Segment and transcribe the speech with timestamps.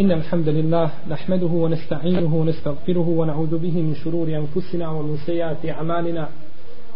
[0.00, 6.28] إن الحمد لله نحمده ونستعينه ونستغفره ونعوذ به من شرور أنفسنا ومن سيئات أعمالنا.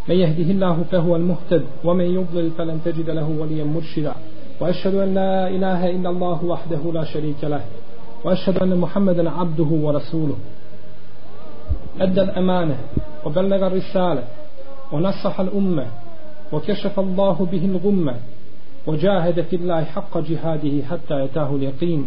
[0.08, 4.14] من يهده الله فهو المهتد ومن يضلل فلن تجد له وليا مرشدا.
[4.60, 7.60] وأشهد أن لا إله إلا الله وحده لا شريك له
[8.24, 10.36] وأشهد أن محمدا عبده ورسوله.
[12.00, 12.76] أدى الأمانة
[13.26, 14.22] وبلغ الرسالة
[14.92, 15.86] ونصح الأمة
[16.52, 18.14] وكشف الله به الغمة
[18.86, 22.06] وجاهد في الله حق جهاده حتى يتاه اليقين.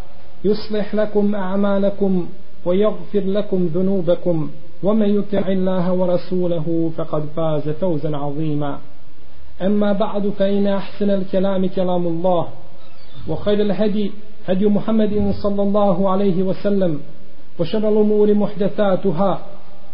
[0.43, 2.27] يصلح لكم أعمالكم
[2.65, 4.49] ويغفر لكم ذنوبكم
[4.83, 8.77] ومن يطع الله ورسوله فقد فاز فوزا عظيما.
[9.61, 12.47] أما بعد فإن أحسن الكلام كلام الله
[13.27, 14.11] وخير الهدي
[14.47, 16.99] هدي محمد صلى الله عليه وسلم
[17.59, 19.39] وشر الأمور محدثاتها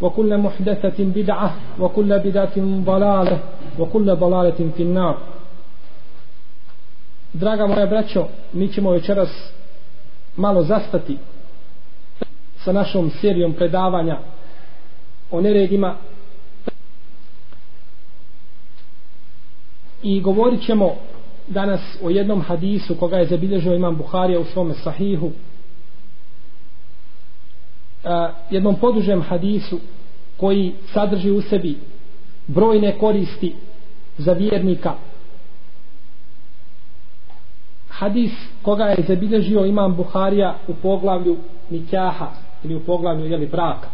[0.02, 3.40] وكل محدثة بدعة وكل بدعة ضلالة
[3.80, 5.16] وكل ضلالة في النار.
[7.34, 9.30] Draga moja braćo, mi ćemo večeras
[10.38, 11.18] malo zastati
[12.64, 14.20] sa našom serijom predavanja
[15.32, 15.96] o neredima.
[20.04, 20.96] I govorit ćemo
[21.48, 25.32] danas o jednom hadisu koga je zabilježio imam Buharija u svome sahihu.
[28.04, 29.80] A, jednom podužem hadisu
[30.38, 31.78] koji sadrži u sebi
[32.48, 33.56] brojne koristi
[34.18, 34.94] za vjernika
[38.00, 38.32] hadis
[38.62, 41.38] koga je zabilježio imam Buharija u poglavlju
[41.70, 42.28] Nikaha
[42.64, 43.88] ili u poglavlju jeli braka.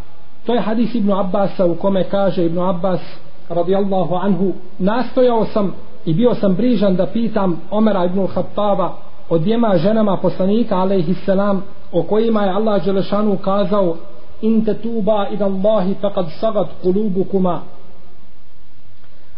[0.45, 3.01] To je hadis Ibnu Abbasa u kome kaže Ibnu Abbas
[3.49, 5.73] radijallahu anhu nastojao sam
[6.05, 8.93] i bio sam brižan da pitam Omera ibn Khattaba
[9.29, 13.95] o dvijema ženama poslanika alaihissalam o kojima je Allah Đelešanu kazao
[14.41, 17.61] in te tuba id Allahi faqad sagat kulubukuma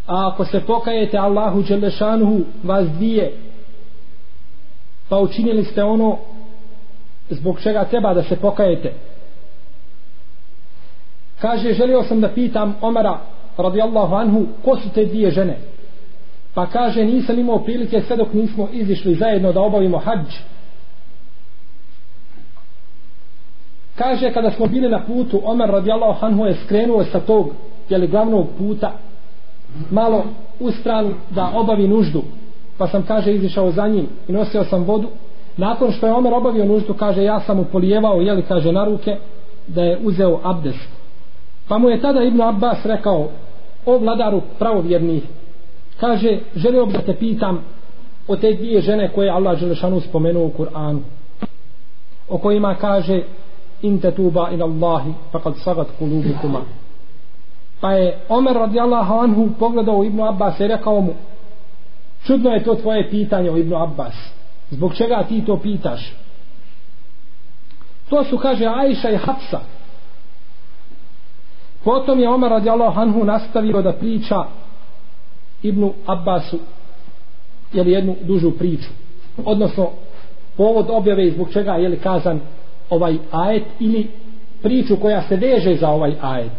[0.08, 3.34] a ako se pokajete Allahu Đelešanu vas dvije
[5.10, 6.18] pa učinili ste ono
[7.30, 8.94] zbog čega treba da se pokajete.
[11.42, 13.20] Kaže želio sam da pitam Omara
[13.58, 15.58] radijallahu anhu ko su te dvije žene?
[16.54, 20.28] Pa kaže nisam imao prilike sve dok nismo izišli zajedno da obavimo hađ.
[23.96, 27.50] Kaže kada smo bili na putu Omer radijallahu anhu je skrenuo sa tog
[27.90, 28.92] jeli glavnog puta
[29.92, 30.24] malo
[30.60, 32.24] u stranu da obavi nuždu
[32.78, 35.08] pa sam kaže izišao za njim i nosio sam vodu.
[35.58, 39.18] Nakon što je Omer obavio nuždu kaže ja sam mu polijevao jeli kaže na ruke
[39.68, 40.90] da je uzeo abdest.
[41.68, 43.28] Pa mu je tada Ibn Abbas rekao
[43.86, 45.24] o vladaru pravovjernih
[46.00, 47.64] kaže želio bih da te pitam
[48.28, 51.00] o te dvije žene koje Allah Želešanu spomenuo u Kur'anu
[52.30, 53.22] o kojima kaže
[53.82, 56.62] in te tuba ila Allahi pa kad sagat kulubikuma
[57.82, 61.14] pa je Omer radijallahu anhu pogledao Ibn Abbas i rekao mu
[62.26, 64.16] čudno je to tvoje pitanje o Ibnu Abbas.
[64.70, 66.14] Zbog čega ti to pitaš?
[68.10, 69.60] To su kaže Ajša i Hapsa
[71.86, 74.36] potom je Omar radijallahu anhu nastavio da priča
[75.64, 76.60] Ibnu Abbasu
[77.74, 78.90] jeli jednu dužu priču.
[79.46, 79.90] Odnosno
[80.58, 82.40] povod objave zbog čega je li kazan
[82.90, 84.08] ovaj ajet ili
[84.62, 86.52] priču koja se veže za ovaj ajet.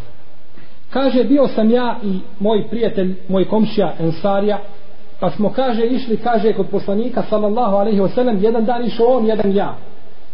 [0.91, 4.59] Kaže bio sam ja i moj prijatelj moj komšija Ensarija
[5.21, 9.27] pa smo kaže išli kaže kod poslanika sallallahu alejhi ve sellem jedan dan išao on
[9.27, 9.77] jedan ja.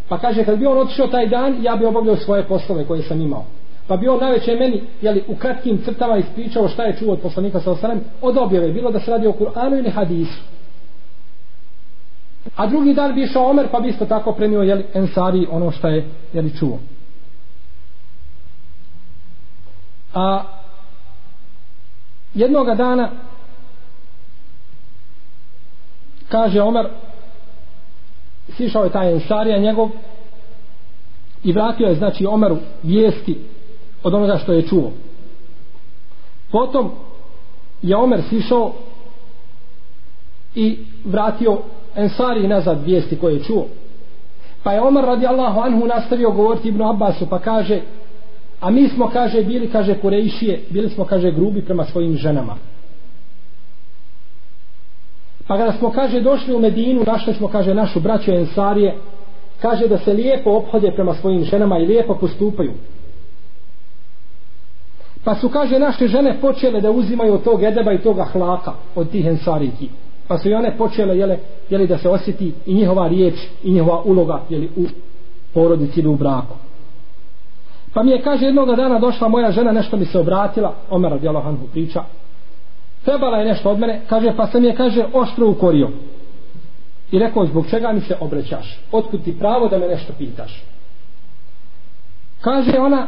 [0.09, 3.21] Pa kaže kad bi on otišao taj dan ja bi obavljao svoje poslove koje sam
[3.21, 3.45] imao.
[3.87, 7.59] Pa bi on najveće meni jeli, u kratkim crtama ispričao šta je čuo od poslanika
[7.59, 10.41] sallallahu alejhi ve sellem od objave bilo da se radi o Kur'anu ili hadisu.
[12.55, 15.87] A drugi dan bi išao Omer pa bi isto tako prenio jeli, Ensari ono što
[15.87, 16.79] je jeli, čuo.
[20.13, 20.43] A
[22.33, 23.09] jednoga dana
[26.33, 26.87] kaže Omer
[28.57, 29.89] sišao je taj Ensarija njegov
[31.43, 33.39] i vratio je znači Omeru vijesti
[34.03, 34.91] od onoga što je čuo.
[36.51, 36.91] Potom
[37.81, 38.73] je Omer sišao
[40.55, 41.57] i vratio
[41.95, 43.65] Ensari nazad vijesti koje je čuo.
[44.63, 47.81] Pa je Omer radi Allahu anhu nastavio govoriti Ibnu Abbasu pa kaže
[48.59, 52.72] a mi smo kaže bili kaže kurejšije bili smo kaže grubi prema svojim ženama.
[55.53, 58.95] Pa kada smo, kaže, došli u Medinu, našli smo, kaže, našu braću Ensarije,
[59.61, 62.71] kaže da se lijepo ophode prema svojim ženama i lijepo postupaju.
[65.23, 69.11] Pa su, kaže, naše žene počele da uzimaju od tog edeba i toga hlaka od
[69.11, 69.89] tih ensariki.
[70.27, 71.37] Pa su i one počele, jele,
[71.69, 74.85] jeli da se osjeti i njihova riječ i njihova uloga, jeli, u
[75.53, 76.55] porodici ili u braku.
[77.93, 81.41] Pa mi je, kaže, jednog dana došla moja žena, nešto mi se obratila, Omer radijalo
[81.41, 82.03] Hanhu priča,
[83.05, 85.89] trebala je nešto od mene, kaže, pa sam je, kaže, oštro ukorio.
[87.11, 88.79] I rekao, zbog čega mi se obrećaš?
[88.91, 90.63] Otkud ti pravo da me nešto pitaš?
[92.41, 93.07] Kaže ona,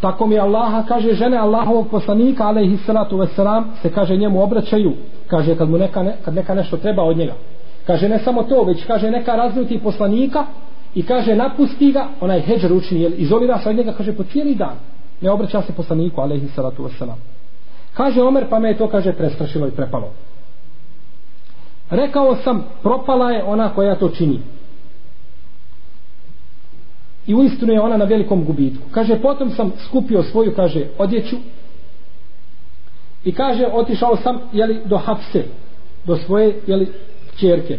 [0.00, 4.92] tako mi Allaha, kaže žene Allahovog poslanika, alaihi salatu wasalam, se kaže njemu obraćaju,
[5.26, 7.34] kaže kad mu neka, ne, kad neka nešto treba od njega.
[7.86, 10.44] Kaže ne samo to, već kaže neka razljuti poslanika
[10.94, 14.76] i kaže napusti ga, onaj heđer učini, izolira se od njega, kaže po cijeli dan.
[15.20, 17.39] Ne obraća se poslaniku, alaihi salatu wasalam.
[18.00, 20.12] Kaže Omer, pa me je to, kaže, prestrašilo i prepalo.
[21.90, 24.40] Rekao sam, propala je ona koja to čini.
[27.26, 28.88] I uistinu je ona na velikom gubitku.
[28.90, 31.36] Kaže, potom sam skupio svoju, kaže, odjeću.
[33.24, 35.44] I kaže, otišao sam, jeli, do Hafse,
[36.04, 36.92] do svoje, jeli,
[37.36, 37.78] čerke.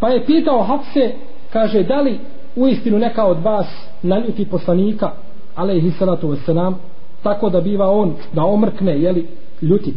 [0.00, 1.14] Pa je pitao Hafse,
[1.52, 2.20] kaže, da li
[2.56, 3.66] uistinu neka od vas
[4.02, 5.23] naljuti poslanika,
[5.54, 6.74] alaihi salatu wasalam,
[7.22, 9.28] tako da biva on, da omrkne, jeli,
[9.62, 9.96] ljutit.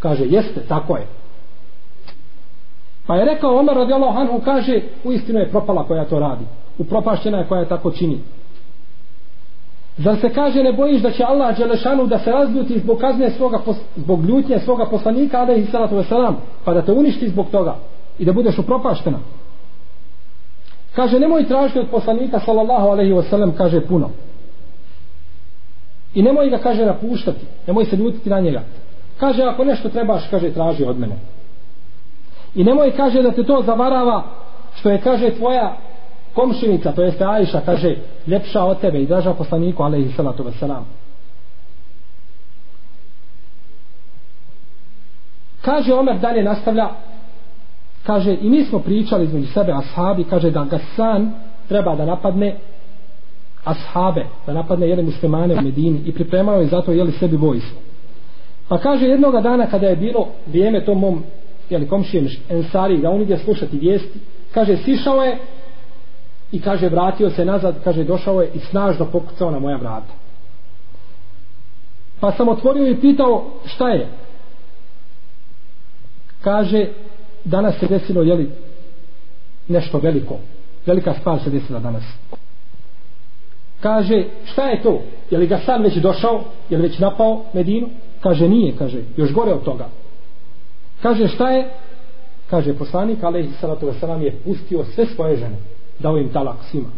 [0.00, 1.06] Kaže, jeste, tako je.
[3.06, 6.44] Pa je rekao Omer radijallahu anhu, kaže, u istinu je propala koja to radi.
[6.78, 8.20] Upropašćena je koja je tako čini.
[9.98, 13.58] Zar se kaže ne bojiš da će Allah Đelešanu da se razljuti zbog kazne svoga,
[13.96, 17.76] zbog ljutnje svoga poslanika, alaihi salatu wasalam, pa da te uništi zbog toga
[18.18, 19.18] i da budeš upropaštena.
[20.94, 24.10] Kaže, nemoj tražiti od poslanika, sallallahu alaihi wasalam, kaže puno.
[26.14, 27.46] I nemoj ga, kaže, napuštati.
[27.66, 28.62] Nemoj se ljutiti na njega.
[29.20, 31.16] Kaže, ako nešto trebaš, kaže, traži od mene.
[32.54, 34.22] I nemoj, kaže, da te to zavarava
[34.74, 35.76] što je, kaže, tvoja
[36.34, 37.96] komšinica, to jeste Ajša, kaže,
[38.26, 40.82] ljepša od tebe i draža poslaniku, alaihi salatu wasalam.
[45.62, 46.88] Kaže, Omer dalje nastavlja,
[48.06, 51.32] kaže, i mi smo pričali između sebe ashabi, kaže, da Gasan
[51.68, 52.56] treba da napadne
[53.64, 57.80] ashabe, da napadne jedne muslimane u Medini i pripremao je zato jeli sebi vojsku.
[58.68, 61.22] Pa kaže jednoga dana kada je bilo vrijeme tom mom
[61.70, 64.18] jeli komšijem Ensari da on ide slušati vijesti,
[64.54, 65.38] kaže sišao je
[66.52, 70.12] i kaže vratio se nazad, kaže došao je i snažno pokucao na moja vrata.
[72.20, 74.08] Pa sam otvorio i pitao šta je?
[76.40, 76.86] Kaže
[77.44, 78.50] danas se desilo jeli
[79.68, 80.38] nešto veliko.
[80.86, 82.02] Velika stvar se desila danas
[83.84, 85.00] kaže šta je to?
[85.30, 86.40] Je li ga sad već došao?
[86.70, 87.88] Je li već napao Medinu?
[88.20, 89.88] Kaže nije kaže još gore od toga.
[91.02, 91.70] Kaže šta je?
[92.50, 95.56] Kaže poslanik alaihi salatu wasalam je pustio sve svoje žene
[95.98, 96.88] dao im talak svima.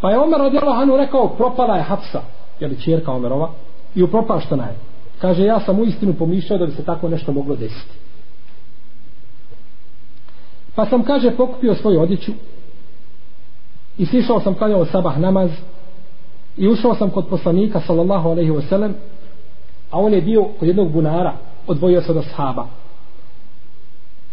[0.00, 2.22] Pa je Omer radijallahu anhu rekao propala je Hafsa,
[2.60, 3.50] je li čerka Omerova
[3.94, 4.76] i upropaštena je.
[5.20, 7.94] Kaže ja sam u istinu pomišljao da bi se tako nešto moglo desiti.
[10.74, 12.32] Pa sam kaže pokupio svoju odjeću
[13.98, 15.50] i sišao sam klanjao sabah namaz
[16.56, 18.92] i ušao sam kod poslanika sallallahu alaihi wasallam
[19.90, 21.34] a on je bio kod jednog bunara
[21.66, 22.66] odvojio se od ashaba.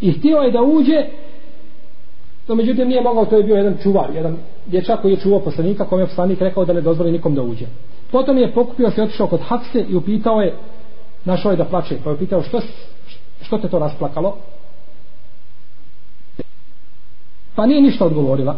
[0.02, 1.06] I htio je da uđe
[2.48, 5.86] no međutim nije mogao to je bio jedan čuvar jedan dječak koji je čuvao poslanika
[5.86, 7.66] kom je poslanik rekao da ne dozvoli nikom da uđe.
[8.12, 10.56] Potom je pokupio se otišao kod Hafse i upitao je
[11.26, 12.62] našao je da plače pa je upitao što,
[13.42, 14.38] što te to rasplakalo?
[17.56, 18.58] Pa nije ništa odgovorila.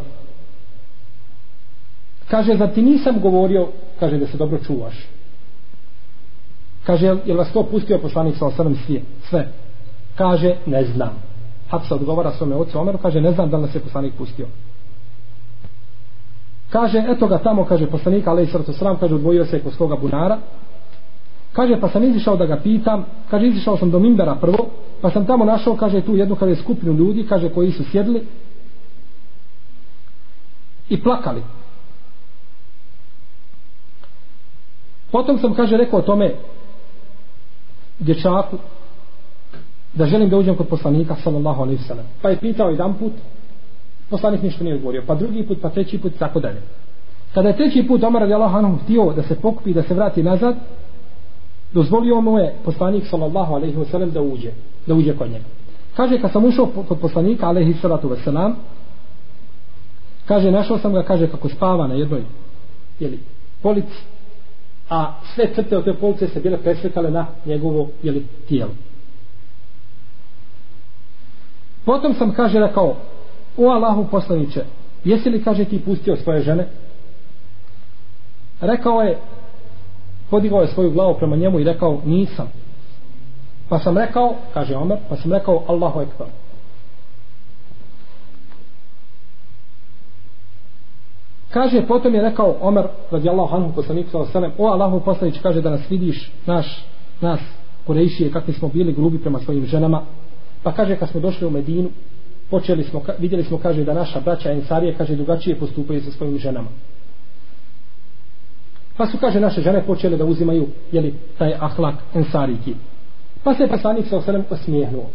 [2.28, 3.68] Kaže, zar ti nisam govorio,
[4.00, 5.08] kaže, da se dobro čuvaš.
[6.86, 9.02] Kaže, je vas to pustio poslanik sa osrem svije?
[9.30, 9.48] Sve.
[10.16, 11.14] Kaže, ne znam.
[11.70, 14.48] Hapsa odgovara svome ocu Omeru, kaže, ne znam da li nas je poslanik pustio.
[16.70, 19.96] Kaže, eto ga tamo, kaže, poslanik, ali i srto sram, kaže, odvojio se kod svoga
[19.96, 20.38] bunara.
[21.54, 24.70] Kaže, pa sam izišao da ga pitam, kaže, izišao sam do Mimbera prvo,
[25.02, 28.24] pa sam tamo našao, kaže, tu jednu, kaže, skupinu ljudi, kaže, koji su sjedli
[30.90, 31.42] i plakali.
[35.12, 36.34] Potom sam, kaže, rekao o tome
[38.00, 38.58] dječaku
[39.94, 42.06] da želim da uđem kod poslanika sallallahu alaihi sallam.
[42.22, 43.14] Pa je pitao jedan put,
[44.10, 45.04] poslanik ništa nije odgovorio.
[45.08, 46.62] Pa drugi put, pa treći put, tako dalje.
[47.34, 50.56] Kada je treći put Omar radijallahu anhu htio da se pokupi, da se vrati nazad,
[51.74, 54.52] dozvolio mu je poslanik sallallahu alaihi sallam da uđe,
[54.88, 55.46] da uđe kod njega.
[55.96, 58.54] Kaže, kad sam ušao kod poslanika alaihi sallatu wasalam,
[60.26, 62.24] kaže, našao sam ga, kaže, kako spava na jednoj
[63.00, 63.20] jeli,
[63.62, 64.04] polici,
[64.90, 68.72] a sve crte od te police se bile presvetale na njegovo jeli, tijelo.
[71.86, 72.96] Potom sam, kaže, rekao,
[73.58, 74.64] o Allahu poslaniće,
[75.04, 76.68] jesi li, kaže, ti pustio svoje žene?
[78.62, 79.18] Rekao je,
[80.30, 82.48] podigao je svoju glavu prema njemu i rekao, nisam.
[83.70, 86.28] Pa sam rekao, kaže Omer, pa sam rekao, Allahu ekber.
[91.58, 95.70] Kaže, potom je rekao Omer, radijallahu anhu, poslanik sa osalem, o Allahu poslanić, kaže da
[95.70, 96.86] nas vidiš, naš,
[97.22, 97.40] nas,
[97.86, 100.02] Kurejšije, kakvi smo bili grubi prema svojim ženama.
[100.64, 101.90] Pa kaže, kad smo došli u Medinu,
[102.50, 106.68] počeli smo, vidjeli smo, kaže, da naša braća Ensarije, kaže, drugačije postupaju sa svojim ženama.
[108.98, 112.76] Pa su, kaže, naše žene počele da uzimaju, jeli, taj ahlak Ensariki.
[113.44, 115.10] Pa se poslanik sa osalem osmijehnuo.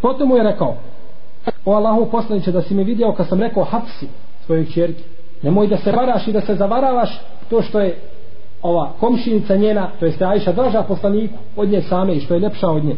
[0.00, 0.76] Potom mu je rekao,
[1.64, 4.06] o Allahu poslaniće, da si mi vidio kad sam rekao hapsi,
[4.46, 5.02] svojoj čerki.
[5.42, 7.98] Nemoj da se varaš i da se zavaravaš to što je
[8.62, 12.68] ova komšinica njena, to jeste Ajša draža poslaniku od nje same i što je lepša
[12.68, 12.96] od nje.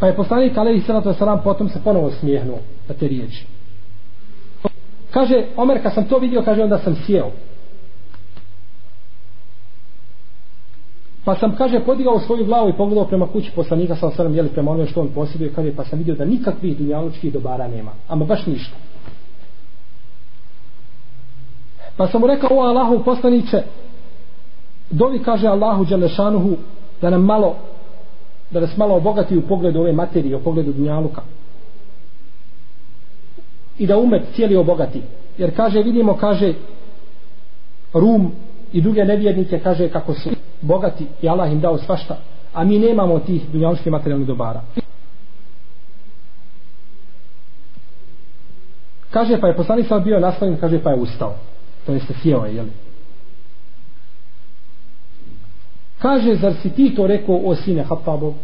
[0.00, 2.58] Pa je poslanik Alehi Salatu Salam potom se ponovo smijehnuo
[2.88, 3.46] na te riječi.
[5.10, 7.30] Kaže, Omer, kad sam to vidio, kaže, onda sam sjeo.
[11.24, 14.70] Pa sam, kaže, podigao svoju glavu i pogledao prema kući poslanika sa osanem, jeli prema
[14.70, 17.90] onome što on posjeduje, kaže, pa sam vidio da nikakvih dunjalučkih dobara nema.
[18.08, 18.76] Ama baš ništa.
[21.96, 23.62] Pa sam mu rekao, o Allahu poslaniće,
[24.90, 26.56] dovi kaže Allahu Đelešanuhu
[27.02, 27.56] da nam malo,
[28.50, 31.22] da nas malo obogati u pogledu ove materije, u pogledu dunjaluka.
[33.78, 35.02] I da umet cijeli obogati.
[35.38, 36.54] Jer kaže, vidimo, kaže,
[37.94, 38.32] Rum
[38.72, 40.30] i druge nevjernike, kaže, kako su
[40.60, 42.16] bogati i Allah im dao svašta,
[42.54, 44.60] a mi nemamo tih dunjalučkih materijalnih dobara.
[49.10, 51.34] Kaže, pa je poslanik sam bio nastavljen, kaže, pa je ustao
[51.86, 52.66] to jeste sjeo je, jel?
[55.98, 58.34] Kaže, zar si ti to rekao o sine Hatabo,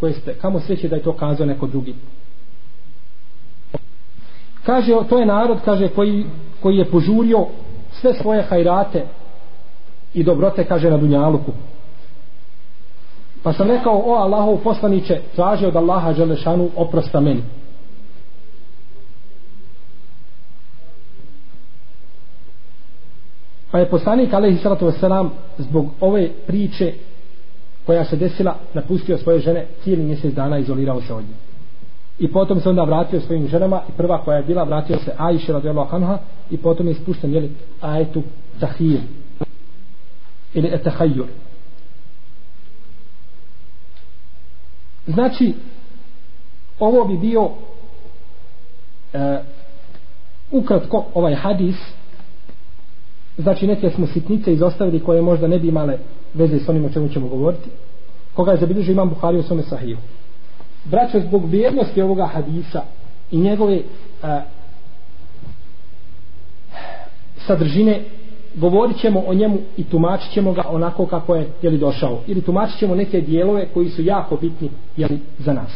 [0.00, 1.94] koje ste, kamo sreće da je to kazao neko drugi?
[4.66, 6.26] Kaže, to je narod, kaže, koji,
[6.60, 7.46] koji je požurio
[8.00, 9.06] sve svoje hajrate
[10.14, 11.52] i dobrote, kaže, na Dunjaluku.
[13.42, 17.42] Pa sam rekao, o Allahov poslaniće, traži od Allaha Želešanu oprosta meni.
[23.74, 26.92] Pa je poslanik alaihi salatu wasalam zbog ove priče
[27.86, 31.34] koja se desila napustio svoje žene cijeli mjesec dana izolirao se od nje.
[32.18, 35.52] I potom se onda vratio svojim ženama i prva koja je bila vratio se Ajše
[35.52, 36.18] radijallahu anha
[36.50, 37.50] i potom je ispušten jeli
[37.80, 38.22] ajetu
[38.60, 39.00] tahir
[40.54, 41.26] ili etahajur.
[45.06, 45.54] Znači
[46.78, 47.50] ovo bi bio
[49.12, 49.38] e,
[50.50, 51.76] ukratko ovaj hadis
[53.38, 55.98] znači neke smo sitnice izostavili koje možda ne bi imale
[56.34, 57.70] veze s onim o čemu ćemo govoriti.
[58.34, 59.96] Koga je zabilježio imam Buhari u svome sahiju
[60.84, 62.82] braćo zbog vrijednosti ovoga hadisa
[63.30, 63.80] i njegove
[64.22, 64.40] a,
[67.46, 68.00] sadržine
[68.54, 72.20] govorit ćemo o njemu i tumačit ćemo ga onako kako je jeli, došao.
[72.26, 75.70] Ili tumačit ćemo neke dijelove koji su jako bitni jeli, za nas.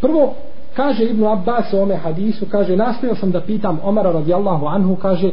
[0.00, 0.34] Prvo
[0.74, 5.30] kaže Ibnu Abbas u ome hadisu kaže nastojao sam da pitam Omara radijallahu anhu kaže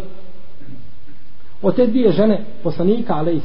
[1.62, 3.44] Od te dvije žene poslanika, alaih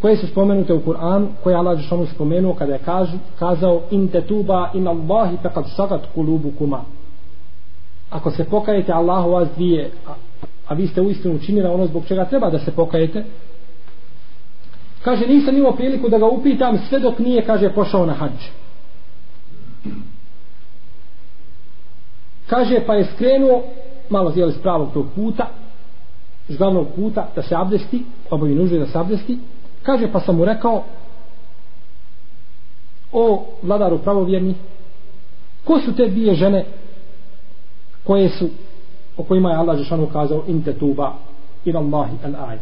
[0.00, 4.20] koje su spomenute u Kur'anu, koje Allah Žešanu spomenuo kada je kažu, kazao in te
[4.20, 6.84] tuba in Allahi fekad sagat kulubu kuma.
[8.10, 10.12] Ako se pokajete Allahu vas dvije, a,
[10.68, 13.24] a vi ste uistinu učinili ono zbog čega treba da se pokajete,
[15.02, 18.48] kaže nisam imao priliku da ga upitam sve dok nije, kaže, pošao na hađ.
[22.46, 23.62] Kaže, pa je skrenuo,
[24.10, 25.48] malo zjeli s pravog tog puta,
[26.48, 29.38] iz glavnog puta da se abdesti, obavi nužde da se abdesti,
[29.82, 30.84] kaže pa sam mu rekao
[33.12, 34.54] o vladaru pravovjerni,
[35.64, 36.64] ko su te dvije žene
[38.04, 38.48] koje su
[39.16, 41.12] o kojima je Allah Žešanu kazao in te tuba
[41.64, 42.58] in Allahi al aj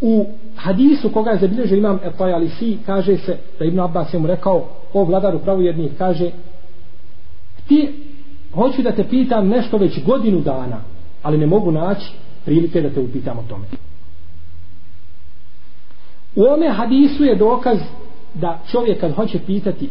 [0.00, 4.26] u hadisu koga je zabilježio imam Etaj Alisi kaže se da Ibn Abbas je mu
[4.26, 6.30] rekao o vladaru pravovjerni kaže
[7.68, 8.05] ti
[8.56, 10.80] hoću da te pitam nešto već godinu dana,
[11.22, 12.12] ali ne mogu naći
[12.44, 13.64] prilike da te upitam o tome.
[16.36, 17.78] U ome hadisu je dokaz
[18.34, 19.90] da čovjek kad hoće pitati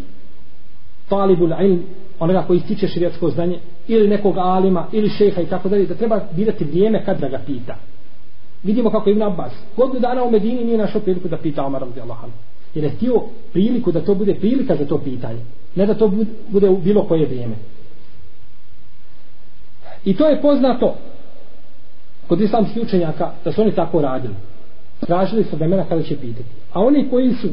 [1.10, 1.84] talibul ilm,
[2.20, 6.20] onoga koji stiče širijatsko znanje, ili nekog alima, ili šeha i tako dalje, da treba
[6.36, 7.76] birati vrijeme kad da ga pita.
[8.64, 9.54] Vidimo kako je Ibn Abbas.
[9.78, 12.38] Godinu dana u Medini nije našao priliku da pita Omar radijallahu anhu.
[12.76, 13.22] Jer je htio
[13.54, 15.40] priliku da to bude prilika za to pitanje.
[15.76, 16.12] Ne da to
[16.50, 17.56] bude u bilo koje vrijeme.
[20.06, 20.96] I to je poznato
[22.28, 24.34] kod islamskih učenjaka da su oni tako radili.
[25.00, 26.50] Tražili su vremena kada će pitati.
[26.74, 27.50] A oni koji su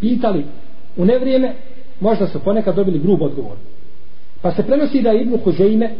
[0.00, 0.44] pitali
[0.96, 1.54] u nevrijeme,
[2.00, 3.56] možda su ponekad dobili grub odgovor.
[4.42, 5.94] Pa se prenosi da je Ibnu Huzeime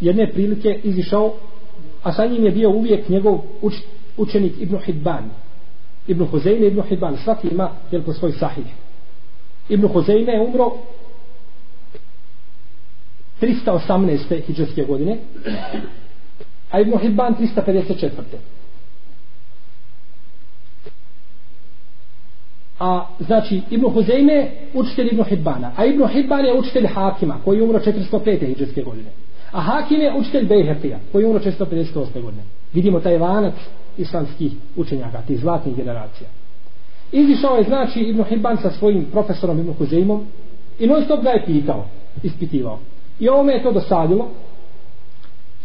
[0.00, 1.34] jedne prilike izišao,
[2.02, 3.74] a sa njim je bio uvijek njegov uč,
[4.16, 5.30] učenik Ibnu Hidban.
[6.08, 8.66] Ibnu Huzeime Ibnu Hidban, svaki ima jel po svoj sahih.
[9.68, 10.72] Ibnu Huzeime je umro
[13.40, 14.46] 318.
[14.46, 15.16] hijđarske godine,
[16.70, 18.10] a Ibn Hibban 354.
[22.78, 27.62] A znači Ibn Huzeyme učitelj Ibn Hibbana, a Ibn Hibban je učitelj Hakima koji je
[27.62, 28.46] umro 405.
[28.46, 29.10] hijđarske godine.
[29.52, 32.22] A Hakim je učitelj Bejhertija koji je umro 458.
[32.22, 32.42] godine.
[32.72, 33.54] Vidimo taj lanac
[33.98, 36.28] islamskih učenjaka, tih zlatnih generacija.
[37.12, 40.20] Izišao je znači Ibn Hibban sa svojim profesorom Ibn Huzeymom
[40.78, 41.84] i non stop ga je pitao,
[42.22, 42.78] ispitivao.
[43.20, 44.28] I ovome je to dosadilo.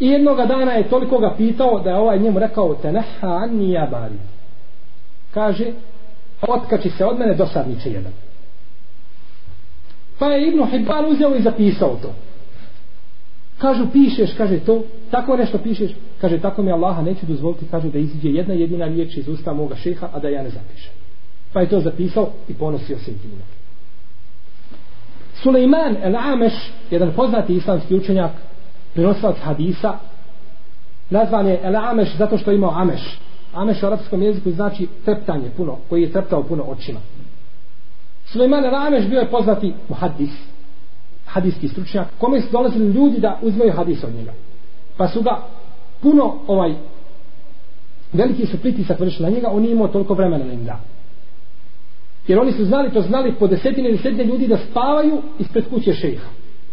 [0.00, 4.14] I jednog dana je toliko ga pitao da je ovaj njemu rekao teneha anni jabari.
[5.34, 5.72] Kaže,
[6.48, 8.12] otkači se od mene dosadniče jedan.
[10.18, 12.14] Pa je Ibn Hibban uzeo i zapisao to.
[13.58, 17.98] Kažu, pišeš, kaže to, tako nešto pišeš, kaže, tako mi Allaha neću dozvoliti, kaže, da
[17.98, 20.92] iziđe jedna jedina riječ iz usta moga šeha, a da ja ne zapišem.
[21.52, 23.63] Pa je to zapisao i ponosio se i time.
[25.42, 28.30] Suleiman el Ameš, jedan poznati islamski učenjak,
[28.94, 29.92] prenosilac hadisa,
[31.10, 33.18] nazvan je el Ameš zato što je imao Ameš,
[33.54, 37.00] Ameš u arapskom jeziku znači treptanje puno, koji je treptao puno očima.
[38.26, 40.30] Suleiman Rameš bio je poznati muhaddis,
[41.26, 44.32] hadijski stručnjak, kome su dolazili ljudi da uzmeju hadis od njega.
[44.96, 45.42] Pa su ga
[46.00, 46.74] puno ovaj
[48.12, 50.80] veliki su pritisak vršili na njega, on nije imao toliko vremena da im da.
[52.28, 55.92] Jer oni su znali, to znali po desetine i desetine ljudi da spavaju ispred kuće
[55.92, 56.28] šeha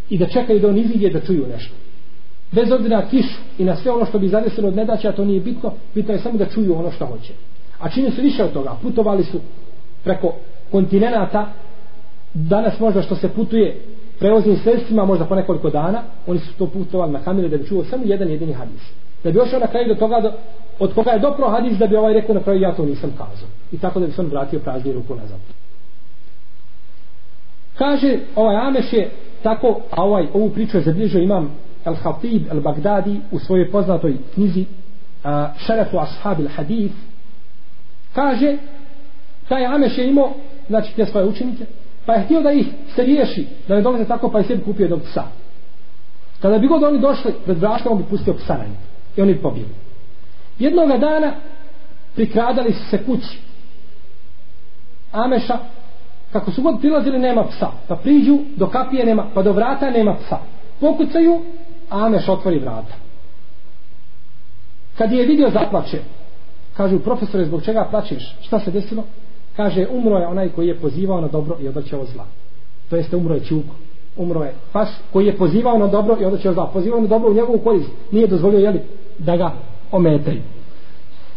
[0.10, 1.74] i da čekaju da on iziđe da čuju nešto
[2.52, 5.40] bez obzira na kišu i na sve ono što bi zadesilo od nedaća, to nije
[5.40, 7.34] bitno, bitno je samo da čuju ono što hoće.
[7.80, 9.40] A čini su više od toga, putovali su
[10.04, 10.34] preko
[10.72, 11.54] kontinenta,
[12.34, 13.82] danas možda što se putuje
[14.20, 17.84] prevoznim sredstvima, možda po nekoliko dana, oni su to putovali na kamile da bi čuo
[17.84, 18.82] samo jedan jedini hadis.
[19.24, 20.38] Da bi ošao na kraju do toga, da,
[20.82, 23.50] od koga je dopro hadis, da bi ovaj rekao na kraju, ja to nisam kazao.
[23.72, 25.40] I tako da bi sam vratio prazni ruku nazad.
[27.78, 29.10] Kaže, ovaj Ameš je
[29.44, 31.52] tako, a ovaj, ovu priču je zabilježio imam
[31.86, 34.66] El Khatib El Bagdadi u svojoj poznatoj knjizi
[35.58, 36.96] Šerefu Ashabil Hadith
[38.14, 38.58] kaže
[39.50, 40.34] taj Ameš je imao
[40.68, 41.66] znači te svoje učenike
[42.06, 44.84] pa je htio da ih se riješi da ne dolaze tako pa je sebi kupio
[44.84, 45.24] jednog psa
[46.40, 48.78] kada bi god oni došli pred vraškom on bi pustio psa na njih
[49.18, 49.70] i oni bi pobili
[50.64, 51.34] jednoga dana
[52.16, 53.40] prikradali su se kući
[55.12, 55.58] Ameša
[56.32, 60.16] kako su god prilazili nema psa pa priđu do kapije nema pa do vrata nema
[60.16, 60.38] psa
[60.80, 61.42] pokucaju
[61.92, 62.94] Ameš otvori vrata.
[64.98, 66.00] Kad je vidio zaplače,
[66.78, 69.04] kažu profesore zbog čega plačeš, šta se desilo?
[69.56, 72.26] Kaže umro je onaj koji je pozivao na dobro i odaćao zla.
[72.90, 73.76] To jeste umro je čuko.
[74.18, 76.70] Umro je pas koji je pozivao na dobro i odaćao zla.
[76.74, 77.90] Pozivao na dobro u njegovu korist.
[78.12, 78.82] Nije dozvolio jeli,
[79.18, 79.52] da ga
[79.92, 80.42] ometaju.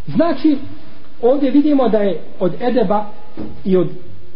[0.06, 0.58] Znači,
[1.22, 3.06] ovdje vidimo da je od edeba
[3.64, 3.88] i od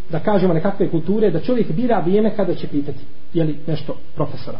[0.09, 2.99] da kažemo nekakve kulture, da čovjek bira vrijeme kada će pitati
[3.33, 4.57] je li nešto profesora.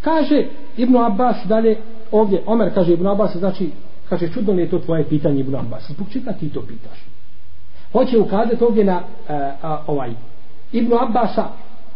[0.00, 0.44] Kaže
[0.76, 1.76] Ibn Abbas dalje,
[2.12, 3.70] ovdje Omer kaže Ibn Abbas, znači,
[4.08, 6.98] kaže čudno li je to tvoje pitanje Ibn Abbas, zbog čega ti to pitaš?
[7.92, 10.10] Hoće ukazati ovdje na a, a, ovaj
[10.72, 11.48] Ibn Abbasa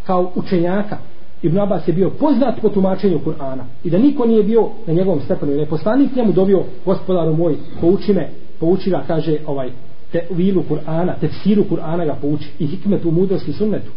[0.07, 0.99] kao učenjaka.
[1.45, 5.21] Ibn Abbas je bio poznat po tumačenju Kur'ana i da niko nije bio na njegovom
[5.21, 5.53] stepenu.
[5.53, 8.31] Ne poslanik njemu dobio gospodaru moj, pouči me,
[8.61, 9.71] pouči ga, kaže ovaj,
[10.13, 13.91] te vilu Kur'ana, tefsiru Kur'ana ga pouči i hikmetu, mudrosti, sunnetu.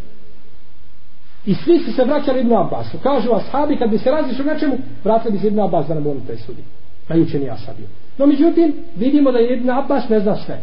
[1.46, 2.98] I svi su se vraćali Ibn Abbasu.
[3.02, 6.06] Kažu ashabi, kad bi se različio na čemu, vratili bi se Ibn Abbas da nam
[6.06, 6.62] oni presudi.
[7.08, 7.82] Najučeni ashabi.
[8.18, 10.58] No, međutim, vidimo da je Ibnu Abbas ne zna sve.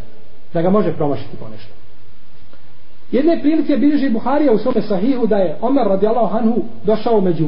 [0.54, 1.85] Da ga može promašiti ponešto.
[3.16, 7.48] Jedne prilike bilježi Buharija u svome sahihu da je Omer radijallahu anhu došao među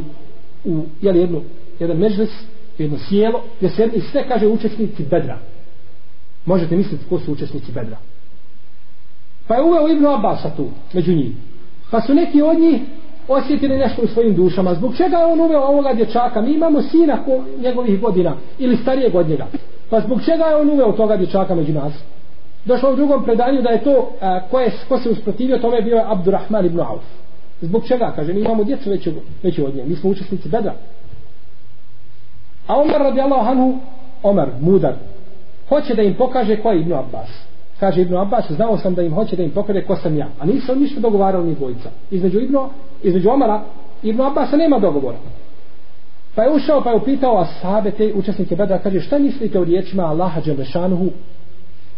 [0.65, 1.41] u jel, jednu,
[1.79, 2.29] jedan međlis,
[2.77, 5.37] jedno sjelo, gdje se i sve kaže učesnici bedra.
[6.45, 7.97] Možete misliti ko su učesnici bedra.
[9.47, 11.31] Pa je uveo Ibnu Abasa tu, među njih.
[11.91, 12.81] Pa su neki od njih
[13.27, 14.73] osjetili nešto u svojim dušama.
[14.73, 16.41] Zbog čega je on uveo ovoga dječaka?
[16.41, 19.47] Mi imamo sina ko njegovih godina ili starijeg od njega.
[19.89, 21.93] Pa zbog čega je on uveo toga dječaka među nas?
[22.67, 25.95] Došlo u drugom predanju da je to a, ko, je, ko se usprotivio tome bio
[25.95, 27.03] je Abdurrahman ibn Auf.
[27.61, 28.13] Zbog čega?
[28.15, 29.07] Kaže, mi imamo djecu već,
[29.43, 29.85] veću od nje.
[29.85, 30.73] Mi smo učesnici bedra.
[32.67, 33.77] A Omar radijallahu anhu,
[34.23, 34.93] Omar, mudar,
[35.69, 37.29] hoće da im pokaže ko je Ibn Abbas.
[37.79, 40.27] Kaže Ibn Abbas, znao sam da im hoće da im pokaže ko sam ja.
[40.39, 41.89] A nisu oni ništa dogovarali ni dvojica.
[42.11, 42.57] Između Ibn,
[43.03, 43.61] između Omara,
[44.03, 45.17] Ibn Abbasa nema dogovora.
[46.35, 50.03] Pa je ušao pa je upitao ashabe te učesnike Bedra, kaže šta mislite o riječima
[50.03, 51.09] Allaha Đelešanuhu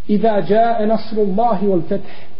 [0.08, 2.34] Iza jae nasru Allahi wal fetih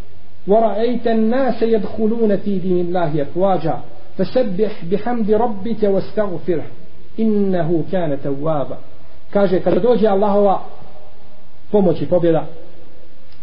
[0.47, 3.81] ورأيت الناس يدخلون في دين الله أفواجا
[4.19, 6.67] فسبح بحمد ربك واستغفره
[7.19, 8.79] إنه كان توابا
[9.33, 10.61] kaže kada dođe Allahova
[11.71, 12.47] pomoć i pobjeda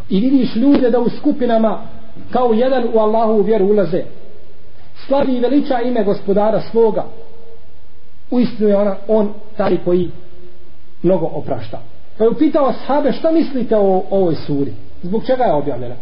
[0.10, 1.82] i vidiš ljude da u skupinama
[2.32, 4.04] kao jedan u Allahovu vjeru ulaze
[5.08, 7.04] slavi i veliča ime gospodara svoga
[8.32, 10.12] u istinu je ona, on taj koji
[11.04, 11.82] mnogo oprašta
[12.19, 14.73] pa je upitao ashabe šta mislite o, o ovoj suri?
[15.03, 15.95] Zbog čega je objavljena?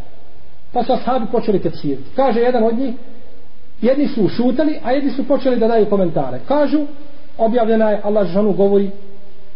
[0.72, 2.94] Pa su ashabi počeli tepsiriti kaže jedan od njih
[3.82, 6.40] jedni su šutali a jedni su počeli da daju komentare.
[6.48, 6.80] Kažu
[7.38, 8.90] objavljena je Allah žanu govori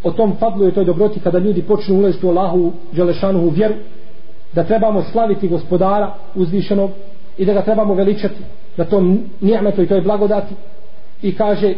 [0.02, 3.74] o tom fadlu i toj dobroti kada ljudi počnu ulaziti u Allahu Đelešanu u vjeru
[4.52, 6.90] da trebamo slaviti gospodara uzvišenog
[7.38, 8.42] i da ga trebamo veličati
[8.76, 10.54] da tom nijemeto i toj blagodati.
[11.22, 11.74] I kaže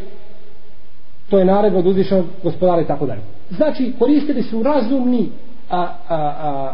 [1.31, 3.21] to je naredba od uzvišenog gospodara i tako dalje.
[3.51, 5.29] Znači koristili su razumni
[5.71, 6.19] a, a, a,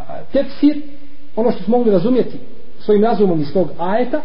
[0.08, 0.82] a, tefsir
[1.36, 2.38] ono što smo mogli razumjeti
[2.80, 4.20] svojim razumom iz tog ajeta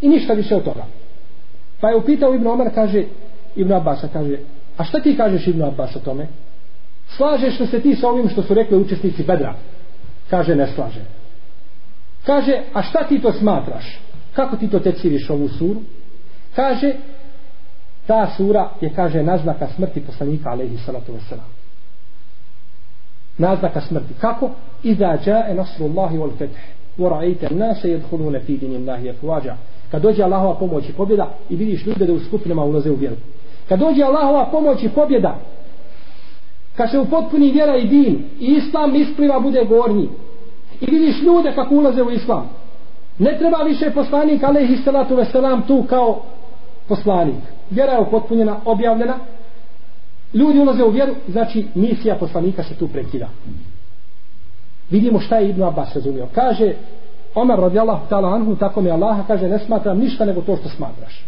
[0.00, 0.84] i ništa više od toga.
[1.80, 3.04] Pa je upitao Ibn Omar kaže
[3.56, 4.36] Ibn Abbas kaže
[4.76, 6.26] a šta ti kažeš Ibn Abbas o tome?
[7.16, 9.54] Slažeš li se ti sa ovim što su rekli učesnici Bedra?
[10.30, 11.18] Kaže ne slaže
[12.28, 14.00] kaže a šta ti to smatraš?
[14.32, 15.80] Kako ti to teciriš ovu suru?
[16.56, 16.92] Kaže
[18.08, 21.48] ta sura je, kaže, naznaka smrti poslanika, alaihi salatu wasalam.
[23.38, 24.14] Naznaka smrti.
[24.20, 24.50] Kako?
[24.82, 26.74] Iza džaje nasrullahi wal fetih.
[26.96, 29.56] Vorajte, nase jedhulune fi dinim lahi efuvađa.
[29.90, 33.16] Kad dođe Allahova pomoć i pobjeda i vidiš ljude da u skupinama ulaze u vjeru.
[33.68, 35.38] Kad dođe Allahova pomoć i pobjeda,
[36.76, 40.08] kad se upotpuni vjera i din i islam ispliva bude gornji
[40.80, 42.50] i vidiš ljude kako ulaze u islam.
[43.18, 46.22] Ne treba više poslanik alaihi salatu wasalam tu kao
[46.88, 47.42] poslanik.
[47.70, 49.14] Vjera je upotpunjena, objavljena.
[50.34, 53.28] Ljudi ulaze u vjeru znači misija poslanika se tu prekida.
[54.90, 56.26] Vidimo šta je Ibn Abbas razumio.
[56.34, 56.74] Kaže
[57.34, 61.24] Omar radijallahu ta'ala anhu tako mi Allah kaže ne smatram ništa nego to što smatraš.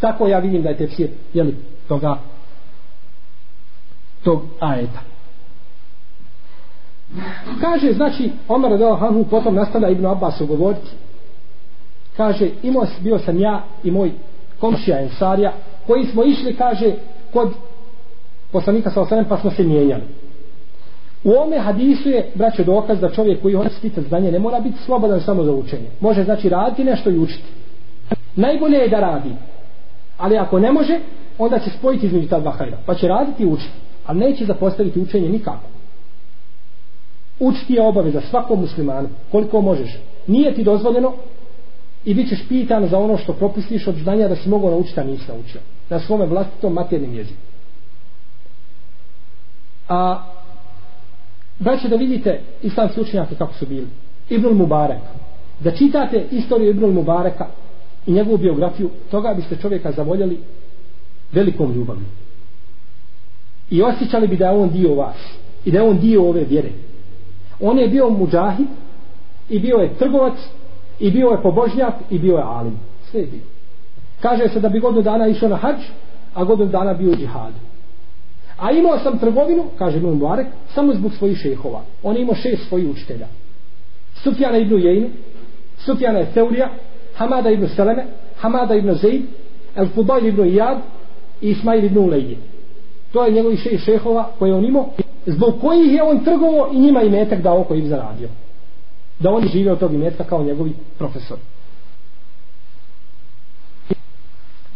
[0.00, 1.56] Tako ja vidim da je tefsir jeli,
[1.88, 2.18] toga
[4.24, 5.00] tog ajeta.
[7.60, 10.88] Kaže znači Omar radijallahu anhu potom nastavlja Ibn Abbas govoriti.
[12.16, 14.12] Kaže imao bio sam ja i moj
[14.60, 15.52] komšija Ensarija
[15.86, 16.92] koji smo išli kaže
[17.32, 17.52] kod
[18.52, 20.02] poslanika sa osanem pa smo se mijenjali
[21.24, 24.78] U ome hadisu je, braćo, dokaz da čovjek koji hoće stiti znanje ne mora biti
[24.78, 25.86] slobodan samo za učenje.
[26.00, 27.44] Može znači raditi nešto i učiti.
[28.36, 29.30] Najbolje je da radi.
[30.18, 30.98] Ali ako ne može,
[31.38, 32.76] onda će spojiti između ta dva hajda.
[32.86, 33.72] Pa će raditi i učiti.
[34.06, 35.68] Ali neće zapostaviti učenje nikako.
[37.40, 39.08] Učiti je obaveza svakom muslimanu.
[39.32, 39.98] Koliko možeš.
[40.26, 41.12] Nije ti dozvoljeno
[42.04, 45.04] i bit ćeš pitan za ono što propustiš od znanja da si mogao naučiti, a
[45.04, 45.60] nisi naučio.
[45.90, 47.40] Na svome vlastitom maternim jeziku.
[49.88, 50.24] A
[51.60, 53.86] Braće da vidite islamski učenjaki kako su bili.
[54.28, 55.02] Ibnul Mubarek.
[55.60, 57.46] Da čitate istoriju Ibnul Mubareka
[58.06, 60.38] i njegovu biografiju, toga biste čovjeka zavoljeli
[61.32, 62.04] velikom ljubavlju.
[63.70, 65.16] I osjećali bi da je on dio vas.
[65.64, 66.70] I da je on dio ove vjere.
[67.60, 68.68] On je bio muđahid
[69.48, 70.34] i bio je trgovac
[71.00, 72.78] i bio je pobožnjak i bio je alim.
[73.10, 73.40] Sve je bio.
[74.20, 75.76] Kaže se da bi godinu dana išao na hađ,
[76.34, 77.56] a godinu dana bio u džihadu.
[78.58, 81.82] A imao sam trgovinu, kaže Ibn Mubarek, samo zbog svojih šehova.
[82.02, 83.26] On je imao šest svojih učitelja.
[84.14, 85.08] Sufjana ibn Jejnu,
[85.78, 86.68] Sufjana je Teurija,
[87.16, 88.04] Hamada ibn Seleme,
[88.36, 89.22] Hamada ibn Zeid,
[89.76, 90.78] El Fudajl ibn Iyad
[91.40, 92.36] i Ismail ibn Ulejdi.
[93.12, 94.88] To je njegovi šest šehova koje on imao,
[95.26, 98.28] zbog kojih je on trgovo i njima i metak dao koji zaradio.
[99.20, 101.38] Da oni žive od tog imetka kao njegovi profesor.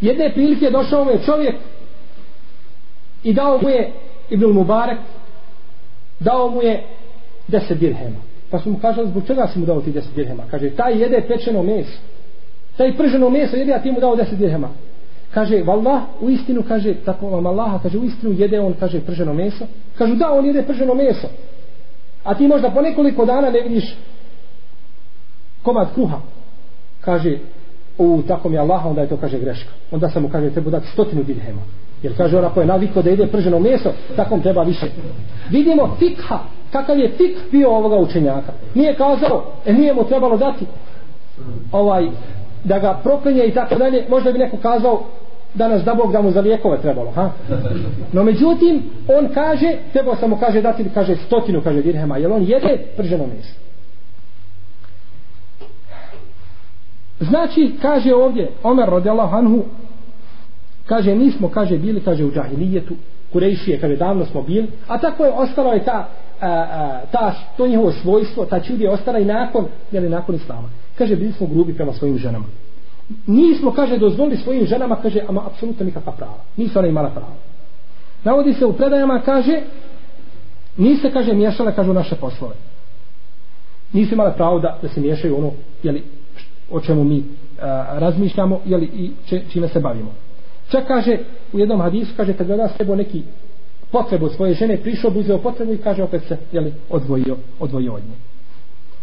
[0.01, 1.55] Jedne prilike došao mu je čovjek
[3.23, 3.91] i dao mu je
[4.29, 4.97] Ibn Mubarak
[6.19, 6.83] dao mu je
[7.47, 8.17] deset dirhema.
[8.49, 10.43] Pa su mu kažali zbog čega si mu dao ti deset dirhema?
[10.51, 11.97] Kaže taj jede pečeno meso.
[12.77, 14.69] Taj prženo meso jede a ti mu dao deset dirhema.
[15.33, 19.33] Kaže vallah u istinu kaže tako vam Allaha kaže u istinu jede on kaže prženo
[19.33, 19.65] meso.
[19.97, 21.27] Kažu da on jede prženo meso.
[22.23, 23.95] A ti možda po nekoliko dana ne vidiš
[25.65, 26.17] komad kruha
[27.01, 27.37] kaže
[27.97, 30.87] u tako mi Allaha, onda je to kaže greška onda sam mu kaže treba dati
[30.87, 31.61] stotinu dirhema
[32.03, 34.85] Jer kaže ona koja je naviko da ide prženo meso, takom treba više.
[35.49, 36.39] Vidimo fikha,
[36.71, 38.51] kakav je fik bio ovoga učenjaka.
[38.73, 40.65] Nije kazao, e nije mu trebalo dati
[41.71, 42.07] ovaj,
[42.63, 44.05] da ga proklinje i tako dalje.
[44.09, 45.03] Možda bi neko kazao,
[45.53, 47.11] danas da Bog da mu za lijekove trebalo.
[47.11, 47.29] Ha?
[48.13, 48.83] No međutim,
[49.17, 53.53] on kaže, trebao samo kaže dati, kaže stotinu, kaže dirhema, jer on jede prženo meso.
[57.19, 59.63] Znači, kaže ovdje, Omer radijallahu anhu,
[60.85, 62.95] Kaže, nismo, kaže, bili, kaže, u džahilijetu,
[63.33, 66.09] Kurejšije, kaže, davno smo bili, a tako je ostalo je ta,
[66.41, 70.69] a, a, ta, to njihovo svojstvo, ta čudi je ostala i nakon, jeli, nakon Islama.
[70.97, 72.45] Kaže, bili smo grubi prema svojim ženama.
[73.27, 76.37] Nismo, kaže, dozvolili svojim ženama, kaže, ama apsolutno nikakva prava.
[76.57, 77.33] Nisu ona imala prava.
[78.23, 79.61] Navodi se u predajama, kaže,
[80.77, 82.55] niste, kaže, miješale, kaže, u naše poslove.
[83.93, 85.51] Nisu imale pravo da, da se miješaju ono,
[85.83, 86.03] jeli,
[86.71, 87.23] o čemu mi
[87.61, 90.13] a, razmišljamo, jeli, i če, čime se bavimo.
[90.69, 91.17] Čak kaže,
[91.53, 93.23] u jednom hadisu, kaže, kad gleda sebo neki
[93.91, 98.01] potrebu svoje žene, prišao bi uzeo potrebu i kaže, opet se, jeli, odvojio, odvojio od
[98.01, 98.15] nje.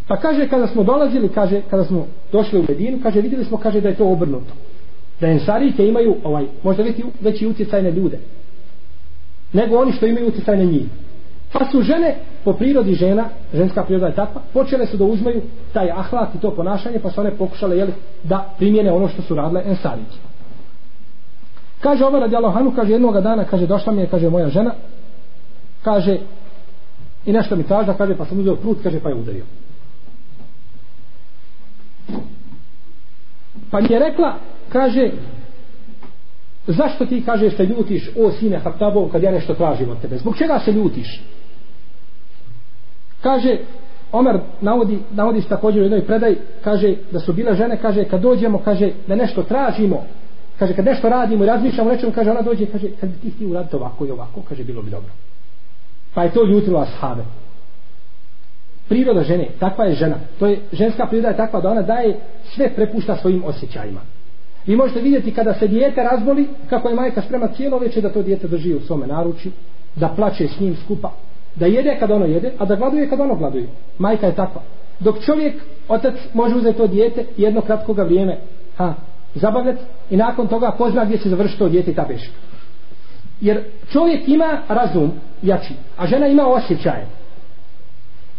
[0.09, 3.81] Pa kaže, kada smo dolazili, kaže, kada smo došli u Medinu, kaže, vidjeli smo, kaže,
[3.81, 4.55] da je to obrnuto.
[5.21, 8.19] Da ensarike imaju, ovaj, možda veći, veći utjecaj na ljude.
[9.53, 10.87] Nego oni što imaju utjecaj na njih.
[11.53, 15.91] Pa su žene, po prirodi žena, ženska priroda je takva, počele su da uzmaju taj
[15.91, 17.93] ahlak i to ponašanje, pa su one pokušale, jeli,
[18.25, 20.17] da primjene ono što su radile ensarike.
[21.81, 24.75] Kaže Omer radi Allahanu, kaže jednoga dana, kaže došla mi je, kaže moja žena,
[25.85, 26.19] kaže
[27.27, 29.45] i nešto mi tražda, kaže pa sam uzeo prut, kaže pa je udario.
[33.71, 34.35] Pa mi je rekla,
[34.69, 35.11] kaže,
[36.67, 40.19] zašto ti kaže, se ljutiš, o sine Hatabov, kad ja nešto tražim od tebe?
[40.19, 41.23] Zbog čega se ljutiš?
[43.23, 43.59] Kaže,
[44.13, 48.21] Omer navodi, navodi se također u jednoj predaj, kaže da su bile žene, kaže kad
[48.21, 50.05] dođemo, kaže da nešto tražimo,
[50.59, 53.49] kaže kad nešto radimo i razmišljamo nečemu, kaže ona dođe, kaže kad bi ti htio
[53.49, 55.11] uraditi ovako i ovako, kaže bilo bi dobro.
[56.15, 57.25] Pa je to ljutilo ashave.
[58.89, 60.17] Priroda žene, takva je žena.
[60.39, 62.17] To je ženska priroda je takva da ona daje
[62.55, 64.01] sve prepušta svojim osjećajima.
[64.67, 68.23] Vi možete vidjeti kada se dijete razboli, kako je majka sprema cijelo večer da to
[68.23, 69.51] dijete drži u svome naruči,
[69.97, 71.13] da plače s njim skupa,
[71.55, 73.69] da jede kad ono jede, a da gladuje kad ono gladuje.
[73.99, 74.63] Majka je takva.
[75.01, 75.55] Dok čovjek,
[75.89, 78.39] otac, može uzeti to dijete jedno kratkoga vrijeme,
[78.77, 78.95] ha,
[79.35, 82.35] zabavljati i nakon toga ko zna gdje će završiti to dijete i ta beška.
[83.41, 85.13] Jer čovjek ima razum
[85.43, 87.07] jači, a žena ima osjećaje.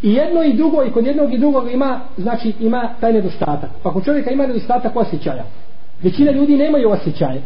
[0.02, 3.70] I jedno i drugo, i kod jednog i drugog ima, znači ima taj nedostatak.
[3.82, 5.44] Pa kod čovjeka ima nedostatak osjećaja.
[6.02, 7.42] Većina ljudi nemaju osjećaje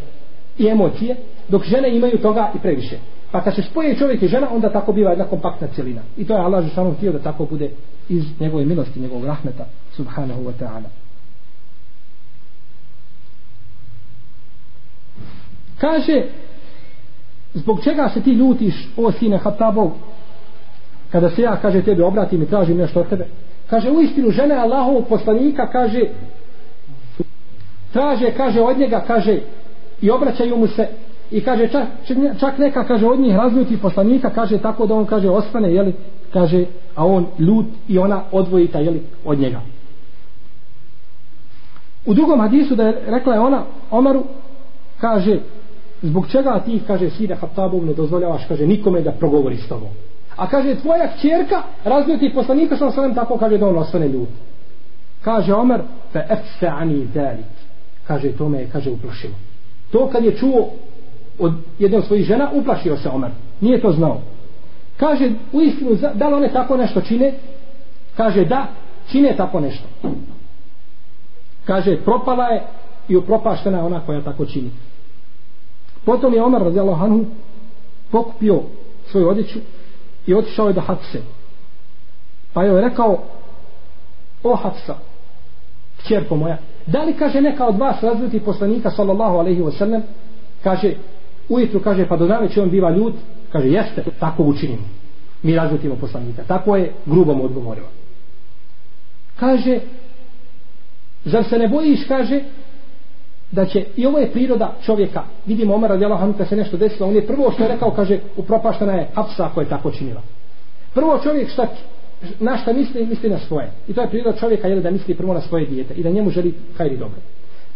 [0.59, 1.17] i emocije,
[1.49, 2.99] dok žene imaju toga i previše.
[3.31, 6.01] Pa kad se spoje čovjek i žena, onda tako biva jedna kompaktna cijelina.
[6.17, 7.71] I to je Allah Žešanu htio da tako bude
[8.09, 10.89] iz njegove milosti, njegovog rahmeta, subhanahu wa ta'ala.
[15.79, 16.23] Kaže,
[17.55, 19.91] zbog čega se ti ljutiš, o sine Hatabov,
[21.13, 23.27] kada se ja, kaže, tebi obratim i tražim nešto od tebe.
[23.71, 26.01] Kaže, u istinu žene Allahovog poslanika, kaže,
[27.93, 29.41] traže, kaže, od njega, kaže,
[30.01, 30.89] i obraćaju mu se,
[31.31, 31.87] i kaže, čak,
[32.41, 35.95] čak neka, kaže, od njih razljuti poslanika, kaže, tako da on, kaže, ostane, jeli,
[36.33, 36.65] kaže,
[36.95, 39.61] a on ljut i ona odvojita, jeli, od njega.
[42.07, 44.25] U drugom hadisu da je rekla je ona Omaru,
[45.01, 45.41] kaže,
[46.03, 49.89] zbog čega ti, kaže, sine Hattabov ne dozvoljavaš, kaže, nikome da progovori s tobom.
[50.37, 54.29] A kaže, tvoja čerka razljuti poslanika, sa sam tako kaže da on ostane ljud.
[55.23, 55.81] Kaže Omer,
[56.13, 57.09] fe efse ani.
[58.07, 59.35] Kaže, to me je, kaže, uplošilo
[59.93, 60.69] To kad je čuo
[61.39, 63.31] od jedne od svojih žena, uplašio se Omer.
[63.61, 64.21] Nije to znao.
[64.97, 67.35] Kaže, u istinu, da li one tako nešto čine?
[68.17, 68.67] Kaže, da,
[69.11, 69.85] čine tako nešto.
[71.65, 72.63] Kaže, propala je
[73.09, 74.71] i upropaštena je ona koja tako čini.
[76.05, 77.25] Potom je Omer radijallahu anhu
[78.11, 78.61] pokupio
[79.11, 79.59] svoju odjeću
[80.27, 81.23] i otišao je do Hafse.
[82.53, 83.19] Pa je rekao
[84.43, 84.95] o Hafsa,
[86.01, 90.01] kćerko moja, da li kaže neka od vas razvrti poslanika sallallahu alaihi wasallam,
[90.63, 90.95] kaže,
[91.49, 93.15] ujutru kaže, pa do dana on biva ljut,
[93.53, 94.83] kaže, jeste, tako učinimo.
[95.43, 96.43] Mi razutimo poslanika.
[96.43, 97.85] Tako je grubo mu odgovorio.
[99.37, 99.81] Kaže,
[101.25, 102.41] zar se ne bojiš, kaže,
[103.53, 107.09] da će i ovo je priroda čovjeka vidimo Omer radijallahu anhu kad se nešto desilo
[107.09, 110.23] on je prvo što je rekao kaže upropaštena je Hafsa ako je tako činila
[110.95, 111.67] prvo čovjek šta
[112.41, 115.35] na šta misli misli na svoje i to je priroda čovjeka jel, da misli prvo
[115.35, 117.19] na svoje dijete i da njemu želi hajri dobro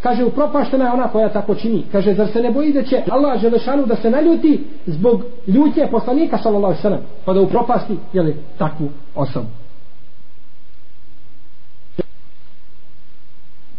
[0.03, 3.41] kaže upropaštena je ona koja tako čini kaže zar se ne boji da će Allah
[3.41, 8.21] želešanu da se naljuti zbog ljutnje poslanika sallallahu alejhi ve sellem pa da upropasti je
[8.21, 9.47] li takvu osobu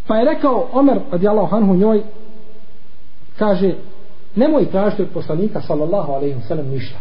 [0.06, 2.02] Pa je rekao Omer radijallahu anhu njoj
[3.38, 3.74] kaže
[4.37, 6.98] nemoj tražiti od poslanika sallallahu alaihi sallam, ništa.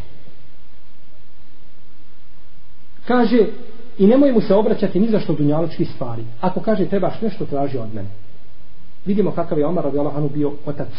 [3.07, 3.45] Kaže
[3.97, 6.23] i nemoj mu se obraćati ni za što dunjalučki stvari.
[6.41, 8.09] Ako kaže trebaš nešto traži od mene.
[9.05, 10.89] Vidimo kakav je Omar radijallahu anhu bio otac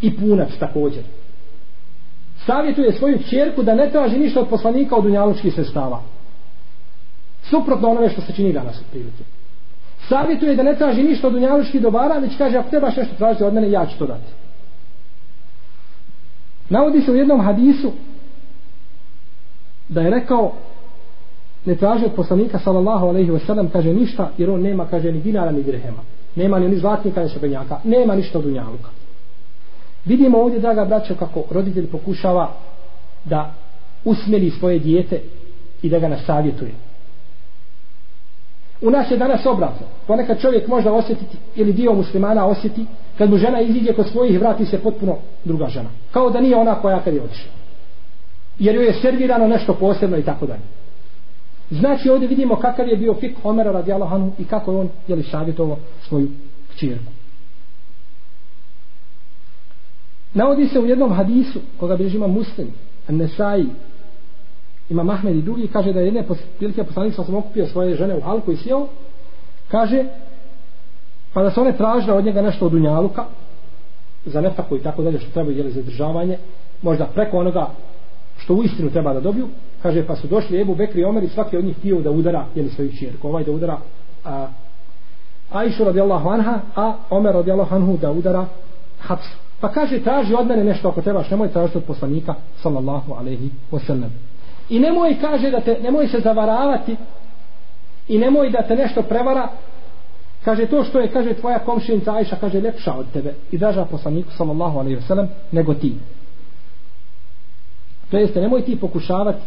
[0.00, 1.02] i punac također.
[2.46, 6.02] Savjetuje svoju čerku da ne traži ništa od poslanika od dunjaločkih sestava.
[7.42, 9.24] Suprotno onome što se čini danas od prilike
[10.08, 13.54] savjetuje da ne traži ništa od unjaluških dobara, već kaže, ako trebaš nešto tražiti od
[13.54, 14.32] mene, ja ću to dati.
[16.68, 17.92] Navodi se u jednom hadisu
[19.88, 20.52] da je rekao
[21.64, 25.20] ne traži od poslanika sallallahu alaihi ve sellem kaže ništa jer on nema kaže ni
[25.20, 26.02] dinara ni dirhema
[26.36, 27.80] nema ni zlatnika ni srebrnjaka.
[27.84, 28.88] nema ništa od unjaluka
[30.06, 32.52] vidimo ovdje draga braćo kako roditelj pokušava
[33.24, 33.54] da
[34.04, 35.20] usmjeri svoje dijete
[35.82, 36.70] i da ga nasavjetuje.
[38.80, 39.86] U nas je danas obratno.
[40.06, 42.86] Ponekad čovjek možda osjetiti ili dio muslimana osjeti
[43.18, 45.88] kad mu žena iziđe kod svojih vrati se potpuno druga žena.
[46.10, 47.50] Kao da nije ona koja kad je otišla.
[48.58, 50.60] Jer joj je servirano nešto posebno i tako dalje.
[51.70, 55.22] Znači ovdje vidimo kakav je bio fik Omera radijallahu anhu i kako je on jeli
[55.22, 56.28] savjetovo svoju
[56.70, 57.12] kćerku.
[60.34, 62.68] Navodi se u jednom hadisu koga bilježi ima muslim,
[63.08, 63.66] Nesai,
[64.90, 66.24] ima Mahmed i drugi, kaže da je jedne
[66.58, 68.86] prilike poslanik sam okupio svoje žene u halku i sjeo,
[69.68, 70.04] kaže,
[71.32, 73.24] pa da se one tražile od njega nešto od unjaluka,
[74.26, 76.38] za nefako i tako dalje što treba jeli za državanje,
[76.82, 77.70] možda preko onoga
[78.38, 79.48] što u istinu treba da dobiju,
[79.82, 82.46] kaže pa su došli Ebu Bekri i Omer i svaki od njih htio da udara
[82.54, 83.78] jeli svoju čirku, ovaj da udara
[84.24, 84.46] a,
[85.52, 88.46] Aishu radijallahu anha, a Omer radijallahu anhu da udara
[89.00, 89.36] Hapsu.
[89.60, 94.08] Pa kaže, traži od mene nešto ako trebaš, nemoj tražiti od poslanika, sallallahu alaihi wasallam.
[94.68, 96.96] I nemoj, kaže, da te, nemoj se zavaravati
[98.08, 99.48] i nemoj da te nešto prevara,
[100.44, 104.30] kaže, to što je, kaže, tvoja komšinica Ajša, kaže, lepša od tebe i draža poslaniku,
[104.32, 105.94] sallallahu alaihi wasallam, nego ti.
[108.10, 109.42] To jeste, nemoj ti pokušavati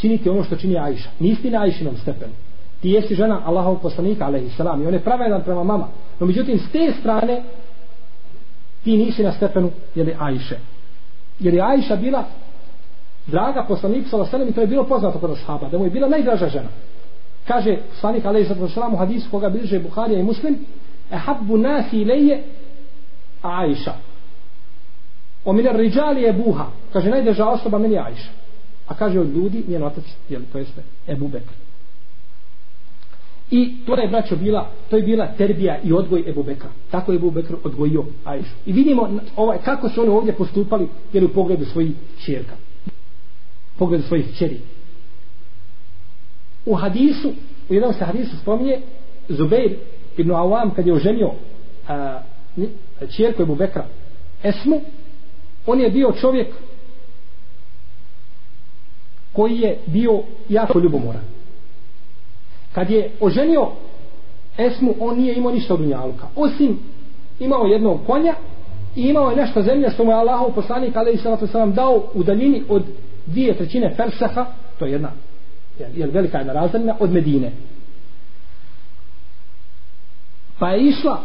[0.00, 1.10] činiti ono što čini Ajša.
[1.18, 2.32] Nisi na Ajšinom stepenu.
[2.80, 5.88] Ti jesi žena Allahovog poslanika, alaihi salam, i on je pravedan prema mama.
[6.20, 7.42] No, međutim, s te strane,
[8.84, 10.58] ti nisi na stepenu, jeli Ajše.
[11.40, 12.24] Jer je Ajša bila
[13.26, 16.48] draga poslanik, sallallahu i to je bilo poznato kod ashaba, da mu je bila najdraža
[16.48, 16.68] žena.
[17.48, 20.58] Kaže poslanik, alaihi salam, u hadisu koga bilže Buharija i Muslim,
[21.12, 22.42] ehabbu nasi ileje
[23.42, 23.92] Ajša.
[25.44, 26.66] O minar riđali je buha.
[26.92, 28.43] Kaže, najdraža osoba meni je Ajša.
[28.86, 31.52] A kaže od ljudi, njen otac, jel, to jeste Ebu Bekr.
[33.50, 36.70] I to je, braćo, bila, to je bila terbija i odgoj Ebu Bekra.
[36.90, 38.54] Tako je Ebu Bekr odgojio Ajšu.
[38.66, 41.92] I vidimo ovaj, kako su oni ovdje postupali jer u pogledu svojih
[42.24, 42.54] čerka.
[43.74, 44.60] U pogledu svojih čeri.
[46.66, 47.32] U hadisu,
[47.68, 48.80] u jednom se hadisu spominje,
[49.28, 49.76] Zubeir
[50.16, 51.30] ibn Awam kad je oženio
[51.88, 52.20] a,
[53.16, 53.86] čerku Ebu Bekra
[54.42, 54.80] Esmu,
[55.66, 56.48] on je bio čovjek
[59.34, 61.22] koji je bio jako ljubomoran.
[62.72, 63.68] Kad je oženio
[64.58, 66.26] Esmu, on nije imao ništa od unjaluka.
[66.36, 66.78] Osim
[67.40, 68.34] imao jednog konja
[68.96, 72.04] i imao je nešto zemlje što mu je Allahov poslanik, ali i sallatu sallam, dao
[72.14, 72.82] u daljini od
[73.26, 74.46] dvije trećine Fersaha,
[74.78, 75.10] to je jedna
[75.78, 77.52] je velika jedna razdaljina, od Medine.
[80.58, 81.22] Pa je išla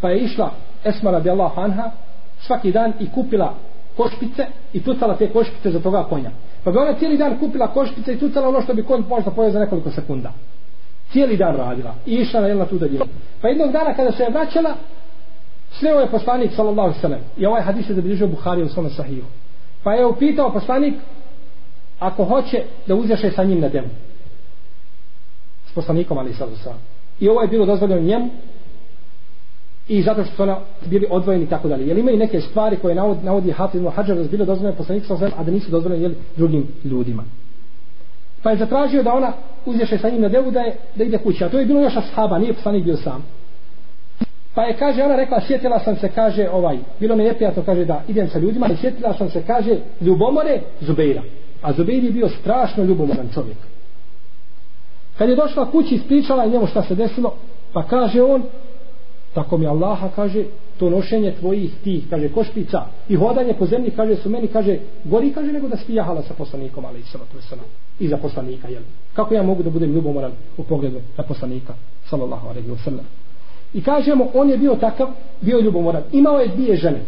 [0.00, 0.52] pa je išla
[0.84, 1.90] Esma radijallahu anha
[2.40, 3.54] svaki dan i kupila
[3.98, 6.30] košpice i tucala te košpice za toga konja.
[6.64, 9.50] Pa bi ona cijeli dan kupila košpice i tucala ono što bi konj možda pojeo
[9.50, 10.32] za nekoliko sekunda.
[11.12, 13.04] Cijeli dan radila i išla na jedna tu daljinu.
[13.42, 14.74] Pa jednog dana kada se je vraćala,
[15.70, 19.24] sve je poslanik sallallahu sallam i ovaj hadis je zabilježio Buhari u svome sahiju.
[19.82, 20.94] Pa je upitao poslanik
[21.98, 23.88] ako hoće da uzjaše sa njim na demu.
[25.66, 26.78] S poslanikom ali sallallahu
[27.20, 28.30] I ovo je bilo dozvoljeno njemu
[29.88, 31.86] i zato što su ona bili odvojeni i tako dalje.
[31.86, 35.30] Jel imaju neke stvari koje navodi, navodi Hafiz Muhađar da su bile dozvoljene poslanik sa
[35.36, 37.24] a da nisu dozvoljene jel, drugim ljudima.
[38.42, 39.32] Pa je zatražio da ona
[39.66, 41.44] uzješe sa njim na devu da, je, da ide kući.
[41.44, 43.24] A to je bilo još ashaba, nije poslanik bio sam.
[44.54, 48.02] Pa je, kaže, ona rekla, sjetila sam se, kaže, ovaj, bilo mi neprijatno, kaže, da
[48.08, 51.22] idem sa ljudima, i sjetila sam se, kaže, ljubomore Zubeira.
[51.62, 53.56] A Zubeir je bio strašno ljubomoran čovjek.
[55.18, 57.34] Kad je došla kući, ispričala njemu šta se desilo,
[57.72, 58.42] pa kaže on,
[59.34, 60.44] tako mi Allaha kaže
[60.78, 65.32] to nošenje tvojih tih kaže košpica i hodanje po zemlji kaže su meni kaže gori
[65.32, 67.56] kaže nego da si jahala sa poslanikom ali i alejhi
[68.00, 68.82] ve i za poslanika jel
[69.14, 72.92] kako ja mogu da budem ljubomoran u pogledu na poslanika sallallahu alejhi ve
[73.74, 75.08] i kažemo on je bio takav
[75.40, 77.00] bio ljubomoran imao je dvije žene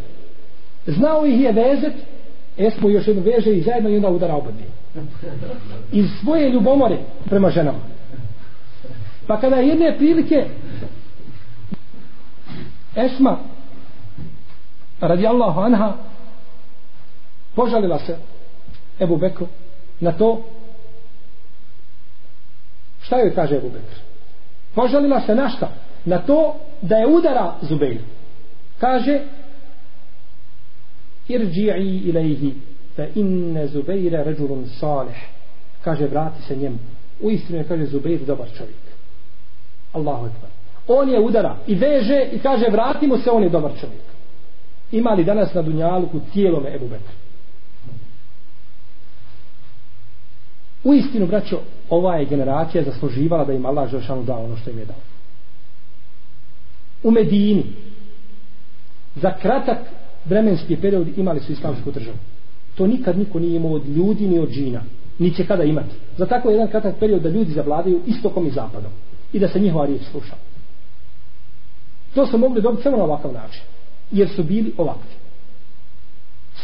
[0.87, 1.95] znao ih je vezet
[2.61, 4.68] Esmo još jednu veže i zajedno i onda udara oba dvije.
[5.93, 7.79] Iz svoje ljubomore prema ženama.
[9.27, 10.47] Pa kada jedne prilike
[13.05, 13.38] Esma
[15.01, 15.96] radi Allahu anha
[17.55, 18.18] požalila se
[19.01, 19.46] Ebu Bekru
[20.01, 20.42] na to.
[23.03, 23.96] Šta joj kaže Ebu Bekr?
[24.74, 25.72] Požalila se na šta?
[26.05, 28.01] Na to da je udara Zubeir.
[28.78, 29.20] Kaže
[31.28, 32.55] irđi'i ilaihi
[32.96, 35.16] fa inne Zubeira ređulun salih.
[35.84, 36.78] Kaže vrati se njemu.
[37.20, 38.80] U istinu je kaže Zubeir dobar čovjek.
[39.92, 40.60] Allahu ekber
[40.93, 44.11] on je udara i veže i kaže vratimo se on je dobar čovjek
[44.93, 47.12] ima li danas na Dunjaluku cijelome Ebu Bekr?
[50.84, 51.61] U istinu, braćo,
[51.91, 54.97] ova je generacija zasluživala da im Allah Žešanu dao ono što im je dao.
[57.03, 57.64] U Medini,
[59.14, 59.78] za kratak
[60.24, 62.16] vremenski period imali su islamsku državu.
[62.74, 64.82] To nikad niko nije imao od ljudi ni od džina.
[65.18, 65.95] Ni će kada imati.
[66.16, 68.93] Za tako jedan kratak period da ljudi zavladaju istokom i zapadom.
[69.32, 70.34] I da se njihova riječ sluša.
[72.15, 73.63] To su mogli dobiti samo na ovakav način.
[74.11, 75.11] Jer su bili ovakvi.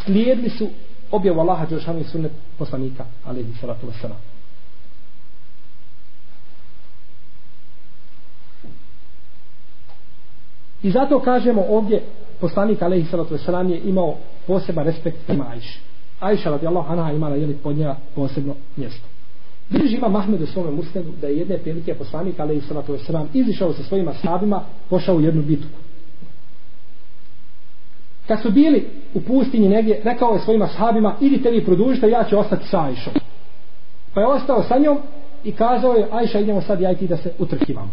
[0.05, 0.69] Slijedili su
[1.11, 4.17] objavu Allaha Đelšanu i sunnet poslanika, alaihi salatu wasalam.
[10.83, 12.03] I zato kažemo ovdje
[12.41, 14.17] poslanik alaihi salatu wasalam je imao
[14.47, 15.81] poseban respekt prema Ajši.
[16.21, 19.16] Ajša radijallahu anha imala jeli pod njega posebno mjesto.
[19.69, 23.27] Bliži ima Mahmed u svome musnedu da je jedne prilike poslanik ali i salatu wasalam
[23.35, 25.79] izišao sa svojima sahabima, pošao u jednu bitku.
[28.27, 32.39] Kad su bili u pustinji negdje, rekao je svojima sahabima, idite vi produžite, ja ću
[32.39, 33.13] ostati sa Ajšom.
[34.15, 34.99] Pa je ostao sa njom
[35.45, 37.91] i kazao je, Ajša, idemo sad ja i ti da se utrkivamo.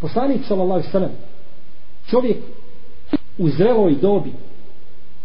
[0.00, 1.10] Poslanik, sallallahu sallam,
[2.10, 2.36] čovjek
[3.38, 4.32] u zreloj dobi,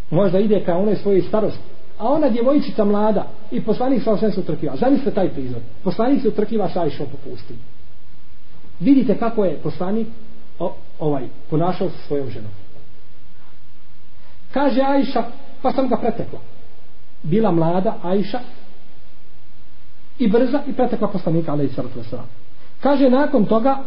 [0.09, 4.39] možda ide ka onoj svojoj starosti, a ona djevojčica mlada i poslanik sa osvijem se
[4.39, 4.75] utrkiva.
[4.75, 5.61] Zamislite taj prizor.
[5.83, 7.61] Poslanik se utrkiva sa Ajšom po pustinji.
[8.79, 10.07] Vidite kako je poslanik
[10.59, 12.51] o, ovaj ponašao sa svojom ženom.
[14.51, 15.23] Kaže Ajša,
[15.61, 16.39] pa sam ga pretekla.
[17.23, 18.39] Bila mlada Ajša
[20.19, 22.25] i brza i pretekla poslanika, ali i salatu wasalam.
[22.79, 23.83] Kaže, nakon toga,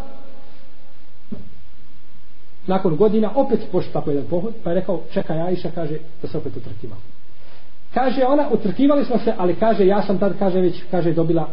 [2.66, 6.38] nakon godina, opet pošli tako jedan pohod, pa je rekao, čekaj Ajša, kaže, da se
[6.38, 6.96] opet utrkiva.
[7.94, 11.48] Kaže ona, utrkivali smo se, ali kaže, ja sam tad, kaže, već, kaže, dobila,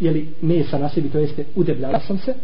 [0.00, 2.34] jeli, mesa na sebi, to jeste, udebljala sam se,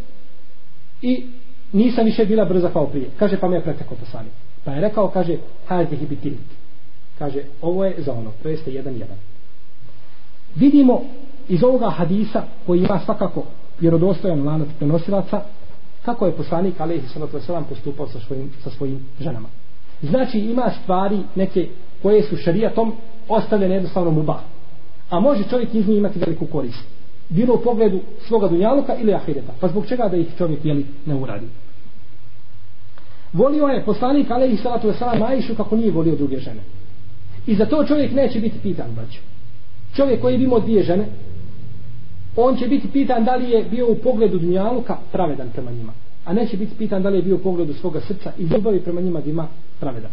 [1.02, 1.26] i
[1.72, 3.10] nisam više bila brza kao prije.
[3.18, 4.32] Kaže, pa me je pretekao poslanik.
[4.64, 6.40] Pa je rekao, kaže, hajde hibitilik.
[7.18, 9.16] Kaže, ovo je za ono, to jeste jedan jedan.
[10.54, 11.02] Vidimo
[11.48, 13.42] iz ovoga hadisa, koji ima svakako
[13.80, 15.40] vjerodostojan lanac prenosilaca,
[16.04, 19.48] kako je poslanik Alehi Salatu Veselam postupao sa svojim, sa svojim ženama.
[20.02, 21.68] Znači ima stvari neke
[22.02, 22.94] koje su šarijatom
[23.28, 24.40] ostavljene jednostavno muba.
[25.10, 26.84] A može čovjek iz njih imati veliku korist.
[27.28, 29.52] Bilo u pogledu svoga dunjaluka ili ahireta.
[29.60, 31.46] Pa zbog čega da ih čovjek jeli, ne uradi.
[33.32, 36.60] Volio je poslanik alaihi salatu wasalam Aishu kako nije volio druge žene.
[37.46, 39.18] I za to čovjek neće biti pitan, braću.
[39.96, 41.06] Čovjek koji je imao dvije žene,
[42.36, 45.92] on će biti pitan da li je bio u pogledu dunjaluka pravedan prema njima.
[46.24, 49.00] A neće biti pitan da li je bio u pogledu svoga srca i ljubavi prema
[49.00, 49.46] njima da ima
[49.80, 50.10] pravedan.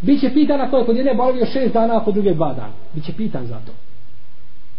[0.00, 2.72] Biće pitan ako je kod jedne boravio šest dana, a kod druge dva dana.
[2.94, 3.72] Biće pitan za to.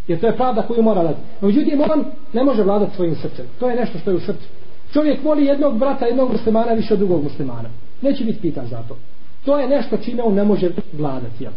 [0.07, 1.22] Jer to je pravda koju mora raditi.
[1.41, 3.45] Međutim, on ne može vladati svojim srcem.
[3.59, 4.47] To je nešto što je u srcu.
[4.93, 7.70] Čovjek voli jednog brata, jednog muslimana više od drugog muslimana.
[8.01, 8.97] Neće biti pitan za to.
[9.45, 11.43] To je nešto čime on ne može vladati.
[11.43, 11.51] Jel?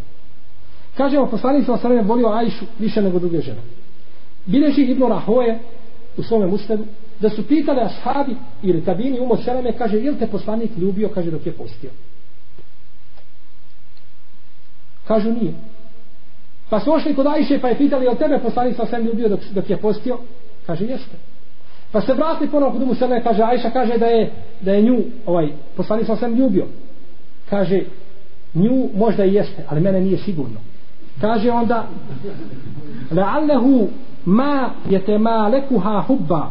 [0.96, 3.60] Kažemo, poslanik sa osrame volio Ajšu više nego druge žene.
[4.46, 5.58] Bileži Ibnu Rahoje
[6.16, 6.84] u svome muslimu
[7.20, 11.46] da su pitali ashabi ili tabini umo seleme, kaže, jel te poslanik ljubio, kaže, dok
[11.46, 11.90] je postio.
[15.10, 15.52] Kažu, nije.
[16.68, 19.40] Pa su ošli kod Ajše pa je pitali, jel tebe poslanik sa sem ljubio dok,
[19.50, 20.18] dok je postio?
[20.66, 21.16] Kaže, jeste.
[21.92, 25.02] Pa se vrati ponovno kod mu sebe, kaže Ajša, kaže da je, da je nju,
[25.26, 26.66] ovaj, poslanik sam sam ljubio.
[27.50, 27.80] Kaže,
[28.54, 30.60] nju možda i jeste, ali mene nije sigurno.
[31.20, 31.88] Kaže onda,
[33.10, 33.86] la'allahu
[34.24, 36.50] ma jete ma lekuha hubba,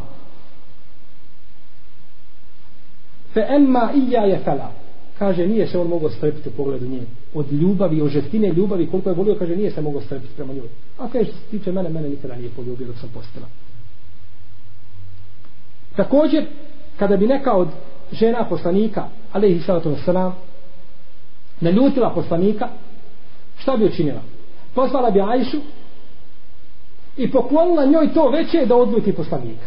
[3.34, 4.72] fe emma ija je fela.
[5.20, 7.02] Kaže, nije se on mogao strepiti u pogledu nje.
[7.34, 10.68] Od ljubavi, od žestine ljubavi, koliko je volio, kaže, nije se mogao strpiti prema njoj.
[10.98, 13.46] A kaže, što se tiče mene, mene nikada nije poljubio dok sam postila.
[15.96, 16.46] Također,
[16.98, 17.68] kada bi neka od
[18.12, 20.32] žena poslanika, alaihi sallatu wasalam,
[21.62, 22.68] naljutila poslanika,
[23.58, 24.22] šta bi učinila?
[24.74, 25.58] Poslala bi Ajšu
[27.18, 29.66] i poklonila njoj to veće da odljuti poslanika.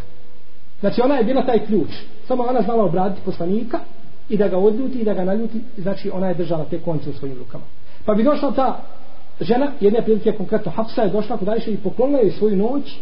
[0.81, 1.89] Znači ona je bila taj ključ.
[2.27, 3.81] Samo ona znala obraditi poslanika
[4.33, 5.61] i da ga odljuti i da ga naljuti.
[5.79, 7.65] Znači ona je držala te konce u svojim rukama.
[8.05, 8.81] Pa bi došla ta
[9.41, 12.99] žena, jedne prilike konkretno Hafsa je došla kod Ajše i poklonila joj svoju noć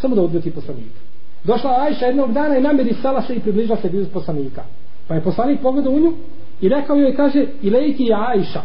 [0.00, 1.00] samo da odljuti poslanika.
[1.44, 4.62] Došla Ajša jednog dana i namirisala se i približila se blizu poslanika.
[5.08, 6.12] Pa je poslanik pogledao u nju
[6.60, 8.62] i rekao joj, kaže, i lejki je Ajša.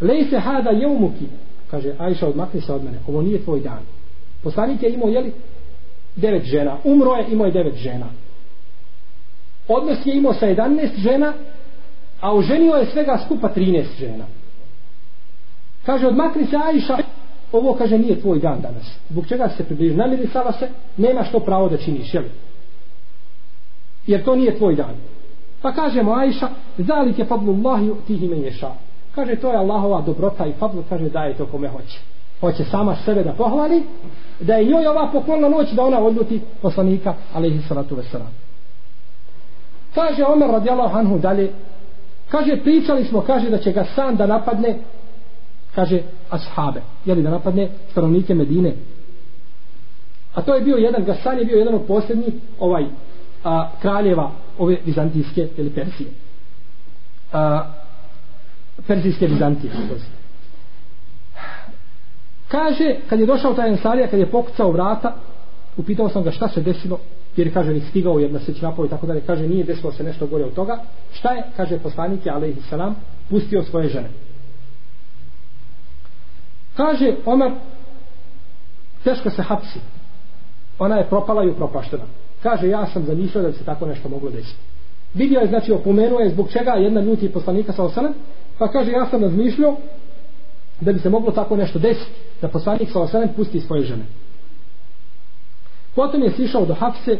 [0.00, 1.24] Lej se hada jeumuki.
[1.70, 2.98] Kaže, Ajša, odmakni se od mene.
[3.08, 3.82] Ovo nije tvoj dan.
[4.42, 5.32] Poslanik je imao, jeli,
[6.16, 6.76] devet žena.
[6.84, 8.06] Umro je, imao je devet žena.
[9.68, 11.32] Odnos je imao sa 11 žena,
[12.20, 14.24] a oženio je svega skupa 13 žena.
[15.86, 16.96] Kaže, odmakni se Ajša,
[17.52, 18.98] ovo kaže nije tvoj dan danas.
[19.10, 19.96] Zbog čega se približi?
[19.96, 22.24] Namirisala se, nema što pravo da činiš, jel?
[24.06, 24.94] Jer to nije tvoj dan.
[25.62, 26.48] Pa kažemo Ajša,
[26.78, 28.70] zalik je fadlu Allahi tih ime ješa.
[29.14, 31.98] Kaže, to je Allahova dobrota i fadlu, kaže, daje to kome hoće.
[32.40, 33.82] Hoće sama sebe da pohvali,
[34.40, 38.47] da je njoj ova poklonna noć da ona odluti poslanika, alaihi salatu veselam.
[39.94, 41.52] Kaže Omer radijallahu anhu dalje,
[42.30, 44.78] kaže, pričali smo, kaže, da će ga sam da napadne,
[45.74, 48.74] kaže, ashabe, jeli da napadne stanovnike Medine.
[50.34, 52.84] A to je bio jedan, Gasan je bio jedan od posljednjih ovaj,
[53.44, 56.10] a, kraljeva ove vizantijske ili Persije.
[57.32, 57.64] A,
[58.86, 59.72] Persijske Vizantije.
[62.48, 65.14] Kaže, kad je došao taj Ensarija, kad je pokucao vrata,
[65.76, 66.98] upitao sam ga šta se desilo,
[67.38, 70.26] jer kaže, ni stigao jedna seć napao i tako dalje, kaže, nije desilo se nešto
[70.26, 70.78] gore od toga.
[71.12, 72.96] Šta je, kaže poslanik je, alaihi salam,
[73.30, 74.08] pustio svoje žene.
[76.76, 77.52] Kaže, Omer,
[79.04, 79.78] teško se hapsi.
[80.78, 82.04] Ona je propala i upropaštena.
[82.42, 84.60] Kaže, ja sam zamislio da se tako nešto moglo desiti.
[85.14, 88.14] Vidio je, znači, opomenuo je zbog čega jedna ljuti poslanika sa osanem,
[88.58, 89.76] pa kaže, ja sam razmišljao
[90.80, 92.10] da bi se moglo tako nešto desiti,
[92.42, 94.04] da poslanik sa osanem pusti svoje žene.
[95.94, 97.18] Potom je sišao do Hafse,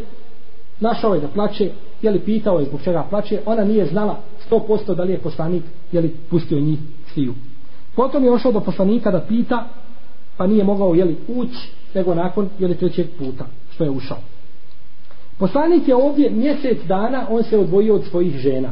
[0.80, 1.70] našao je da plaće,
[2.02, 4.18] je li pitao je zbog čega plaće, ona nije znala
[4.50, 5.62] 100% da li je poslanik,
[5.92, 6.78] je li pustio njih
[7.12, 7.34] sviju.
[7.96, 9.68] Potom je ošao do poslanika da pita,
[10.36, 14.18] pa nije mogao, je li ući, nego nakon, je li trećeg puta, što je ušao.
[15.38, 18.70] Poslanik je ovdje mjesec dana, on se odvojio od svojih žena.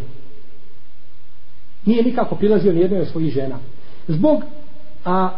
[1.85, 3.59] Nije nikako prilazio ni jednoj od svojih žena.
[4.09, 4.43] Zbog
[5.05, 5.31] a,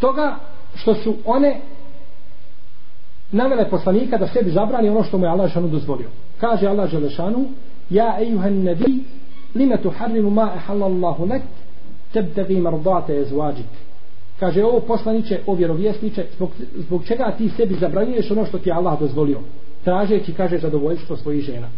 [0.00, 0.38] toga
[0.74, 1.60] što su one
[3.32, 6.08] navele poslanika da sebi zabrani ono što mu je Allah Želešanu dozvolio.
[6.40, 7.44] Kaže Allah Želešanu
[7.90, 9.04] Ja ejuhan nebi
[9.54, 11.42] lima tu harrimu ma ehalallahu lek
[12.12, 13.66] tebtegi mardate ezvađik
[14.42, 18.74] kaže ovo poslaniće, o vjerovjesniće, zbog, zbog čega ti sebi zabranjuješ ono što ti je
[18.74, 19.40] Allah dozvolio,
[19.84, 21.68] tražeći, kaže, zadovoljstvo svojih žena.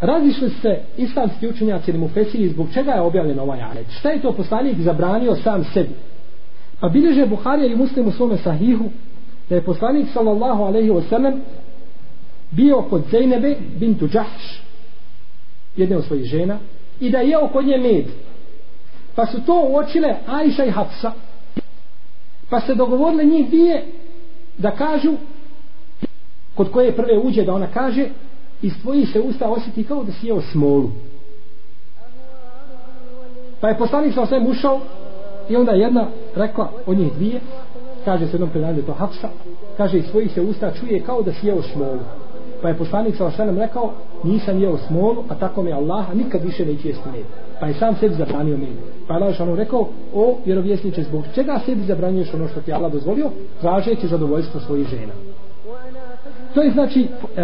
[0.00, 3.86] Razišli se islamski učenjaci ili mufesiri zbog čega je objavljen ovaj ajet.
[3.90, 5.94] Šta je to poslanik zabranio sam sebi?
[6.80, 8.84] Pa bilježe Buharija i muslim u svome sahihu
[9.48, 11.40] da je poslanik sallallahu alaihi wa sallam
[12.50, 14.62] bio kod Zeynebe bintu Đahš
[15.76, 16.58] jedne od svojih žena
[17.00, 18.04] i da je jeo kod nje med.
[19.14, 21.12] Pa su to uočile Ajša i Hafsa
[22.50, 23.84] Pa se dogovorile njih dvije
[24.58, 25.12] da kažu
[26.54, 28.08] kod koje prve uđe da ona kaže
[28.62, 30.90] iz tvojih se usta osjeti kao da si jeo smolu.
[33.60, 34.80] Pa je poslanik sa osvijem ušao
[35.48, 37.40] i onda jedna rekla od njih dvije
[38.04, 39.28] kaže se jednom predanju to Hafsa
[39.76, 42.00] kaže iz svojih se usta čuje kao da si jeo smolu.
[42.62, 43.92] Pa je poslanik sa osvijem rekao
[44.24, 47.24] nisam jeo smolu a tako me Allah nikad više neće jesti med.
[47.60, 48.76] Pa je sam sebi zabranio med.
[49.08, 53.30] Pa je Allah rekao, o vjerovjesniče, zbog čega sebi zabranjuješ ono što ti Allah dozvolio,
[53.60, 55.12] tražeći zadovoljstvo svojih žena.
[56.54, 57.38] To je znači uh,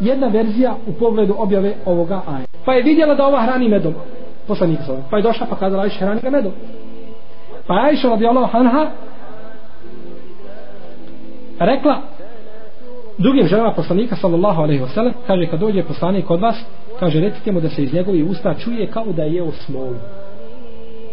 [0.00, 2.44] jedna verzija u pogledu objave ovoga aja.
[2.64, 3.94] Pa je vidjela da ova hrani medom.
[4.46, 6.52] Poslanik sa Pa je došla pa kazala Ajša hrani ga medom.
[7.66, 8.90] Pa je Ajša radijallahu anha
[11.58, 12.02] rekla
[13.18, 16.56] drugim ženama poslanika sallallahu alaihi wasallam kaže kad dođe poslanik kod vas
[17.00, 19.94] kaže recite mu da se iz njegovih usta čuje kao da je jeo smolu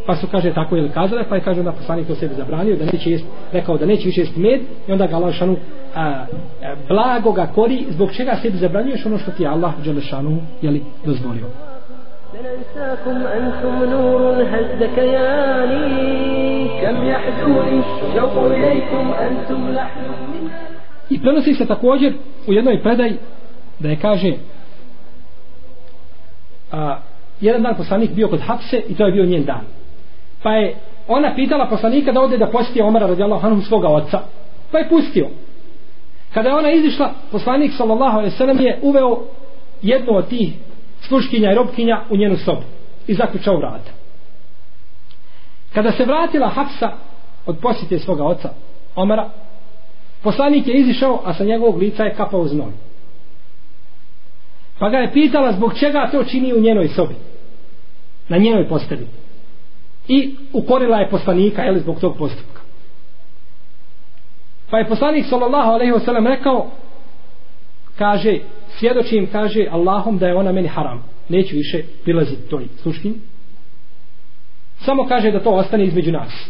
[0.05, 2.75] pa su kaže tako je li kazale pa je kaže onda poslanik to sebi zabranio
[2.75, 5.55] da neće jest rekao da neće više jest med i onda ga Lašanu
[5.95, 6.25] a, a,
[6.87, 10.83] blago ga kori zbog čega sebi zabranjuješ ono što ti je Allah Đelešanu je li
[11.05, 11.45] dozvolio.
[12.34, 17.82] لننساكم أنتم نور هز كياني كم يحزوني
[18.14, 20.02] شوق إليكم أنتم لحن
[21.10, 22.12] I prenosi se također
[22.46, 23.12] u jednoj predaj
[23.78, 24.32] da je kaže
[26.72, 26.98] a,
[27.40, 29.64] jedan dan poslanik bio kod Hapse i to je bio njen dan.
[30.42, 30.74] Pa je
[31.08, 34.20] ona pitala poslanika da ode da posjeti Omara radijallahu anhu svoga oca.
[34.70, 35.28] Pa je pustio.
[36.34, 39.18] Kada je ona izišla, poslanik sallallahu alaihi sallam je uveo
[39.82, 40.52] jednu od tih
[41.01, 42.61] sluškinja i robkinja u njenu sobu
[43.07, 43.91] i zaključao vrata.
[45.73, 46.91] Kada se vratila Hafsa
[47.45, 48.49] od posjete svoga oca
[48.95, 49.29] Omara,
[50.23, 52.71] poslanik je izišao, a sa njegovog lica je kapao znoj.
[54.79, 57.15] Pa ga je pitala zbog čega to čini u njenoj sobi.
[58.29, 59.07] Na njenoj postavi.
[60.07, 62.61] I ukorila je poslanika, jel, zbog tog postupka.
[64.69, 66.67] Pa je poslanik sallallahu alaihi ve sellem rekao,
[67.97, 68.39] kaže,
[68.79, 71.03] svjedočim, kaže Allahom da je ona meni haram.
[71.29, 73.15] Neću više prilaziti toj sluškinji.
[74.79, 76.49] Samo kaže da to ostane između nas.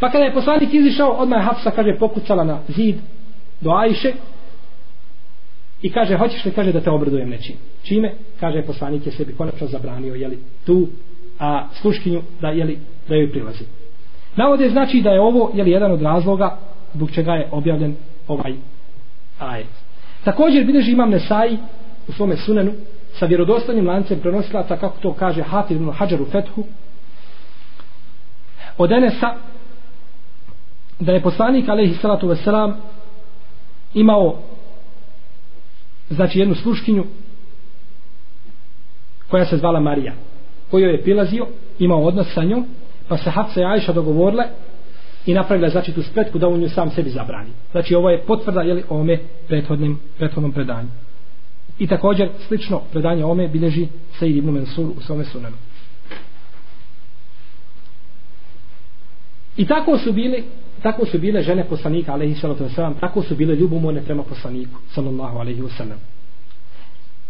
[0.00, 2.96] Pa kada je poslanik izišao, odmah je Hafsa, kaže, pokucala na zid
[3.60, 4.12] do Ajše
[5.82, 7.56] i kaže, hoćeš li, kaže, da te obradujem nečim.
[7.82, 8.14] Čime?
[8.40, 10.88] Kaže, poslanik je sebi konačno zabranio, jeli, tu
[11.38, 13.64] a, sluškinju da, jeli, da joj prilazi.
[14.36, 16.58] Navode znači da je ovo, jeli, jedan od razloga
[16.94, 17.96] zbog čega je objavljen
[18.28, 18.54] ovaj
[19.38, 19.85] ajet.
[20.26, 21.58] Također, bilježi imam Nesai
[22.08, 22.72] u svome sunenu
[23.12, 26.64] sa vjerodostanim lancem prenosilaca, kako to kaže Hafiz ibn Hajar u Fethu,
[28.78, 29.34] od Enesa,
[31.00, 32.76] da je poslanik, alaihi salatu veselam
[33.94, 34.38] imao
[36.10, 37.04] znači jednu sluškinju
[39.28, 40.14] koja se zvala Marija.
[40.70, 41.46] Koju je pilazio,
[41.78, 42.66] imao odnos sa njom
[43.08, 44.44] pa se Hafsa i Ajša dogovorile
[45.26, 47.50] i napravila znači tu spletku da on nju sam sebi zabrani.
[47.72, 49.18] Znači ovo je potvrda jeli, ome
[49.48, 50.88] prethodnim, prethodnom predanju.
[51.78, 53.86] I također slično predanje ome bilježi
[54.18, 55.56] Sejid ibn Mansur u svome sunanu.
[59.56, 60.44] I tako su bili
[60.82, 65.38] tako su bile žene poslanika alejhi salatu vesselam tako su bile ljubomorne prema poslaniku sallallahu
[65.38, 65.98] alejhi ve sellem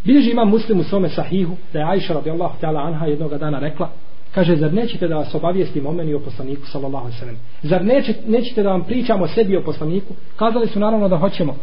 [0.05, 3.91] bilježi ima muslim u svome sahihu da je Aisha radijallahu ta'ala anha jednog dana rekla
[4.37, 7.37] kaže zar nećete da vas obavijestim o meni o poslaniku sallallahu alejhi ve sellem?
[7.62, 10.14] Zar nećete, nećete da vam pričamo o sebi o poslaniku?
[10.37, 11.57] Kazali su naravno da hoćemo.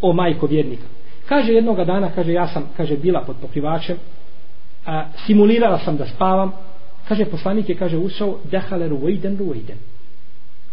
[0.00, 0.86] O majko vjernika.
[1.28, 3.96] Kaže jednog dana kaže ja sam kaže bila pod pokrivačem
[4.86, 6.52] a, simulirala sam da spavam.
[7.08, 9.76] Kaže poslanik je kaže ušao dehale ruiden ruiden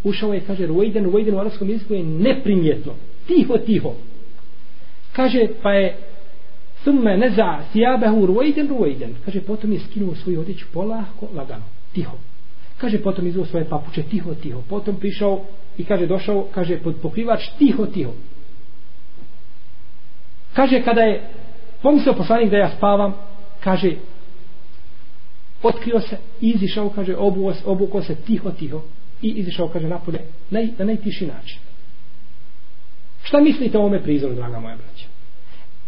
[0.03, 2.93] ušao je, kaže, Ruejden, Ruejden u arabskom jeziku je neprimjetno.
[3.27, 3.93] Tiho, tiho.
[5.11, 5.97] Kaže, pa je
[6.88, 9.15] thumme neza sijabehu ruajden ruajden.
[9.25, 11.63] Kaže, potom je skinuo svoju odjeću polahko, lagano,
[11.93, 12.17] tiho.
[12.77, 14.61] Kaže, potom izuo svoje papuče, tiho, tiho.
[14.69, 15.41] Potom prišao
[15.77, 18.13] i kaže, došao, kaže, pod pokrivač, tiho, tiho.
[20.53, 21.29] Kaže, kada je
[21.81, 23.13] pomislio poslanik da ja spavam,
[23.63, 23.91] kaže,
[25.63, 28.81] otkrio se, izišao, kaže, obuo, obuko se, tiho, tiho
[29.21, 30.19] i izišao, kaže, napolje,
[30.49, 31.59] naj, na najtiši način.
[33.23, 35.07] Šta mislite o ovome prizoru, draga moja braća?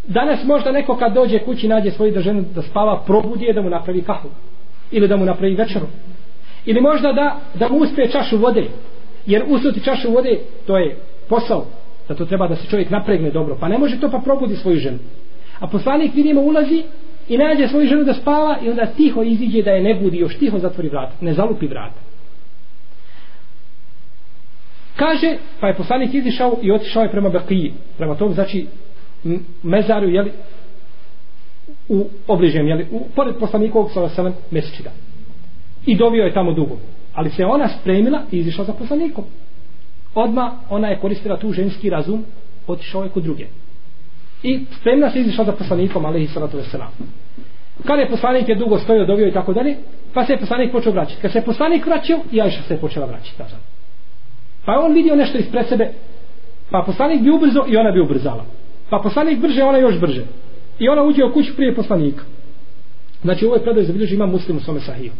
[0.06, 3.62] Danas možda neko kad dođe kući nađe svoju da ženu da spava, probudi je da
[3.62, 4.28] mu napravi kahu.
[4.90, 5.86] Ili da mu napravi večeru.
[6.66, 8.64] Ili možda da, da mu uspe čašu vode.
[9.26, 10.96] Jer usuti čašu vode, to je
[11.28, 11.66] posao.
[12.08, 13.56] Da to treba da se čovjek napregne dobro.
[13.60, 14.98] Pa ne može to pa probudi svoju ženu.
[15.60, 16.82] A poslanik vidimo ulazi
[17.28, 20.38] i nađe svoju ženu da spava i onda tiho iziđe da je ne budi, još
[20.38, 21.12] tiho zatvori vrata.
[21.20, 22.00] Ne zalupi vrata.
[24.96, 27.72] Kaže, pa je poslanik izišao i otišao je prema Bekiji.
[27.98, 28.66] Prema tom, znači,
[29.62, 30.32] mezaru, jeli,
[31.88, 34.90] u obližem, jeli, u, pored poslanikovog sa vaselem mesečida.
[35.86, 36.78] I dovio je tamo dugo.
[37.14, 39.24] Ali se ona spremila i izišla za poslanikom.
[40.14, 42.24] Odma ona je koristila tu ženski razum,
[42.66, 43.46] otišao je kod druge.
[44.42, 46.92] I spremila se izišla za poslanikom, ali i salatu veselam.
[47.86, 49.76] Kada je poslanik je dugo stojio, dovio i tako dalje,
[50.14, 51.22] pa se je poslanik počeo vraćati.
[51.22, 53.38] Kad se je poslanik vraćao, i Ajša se je počela vraćati.
[53.38, 53.50] Tako
[54.64, 55.90] Pa je on vidio nešto ispred sebe,
[56.70, 58.44] pa poslanik bi ubrzo i ona bi ubrzala.
[58.90, 60.24] Pa poslanik brže, ona još brže.
[60.78, 62.24] I ona uđe u kuću prije poslanika.
[63.22, 65.12] Znači ovo je predaj za bilježi ima muslim u svome sahiju.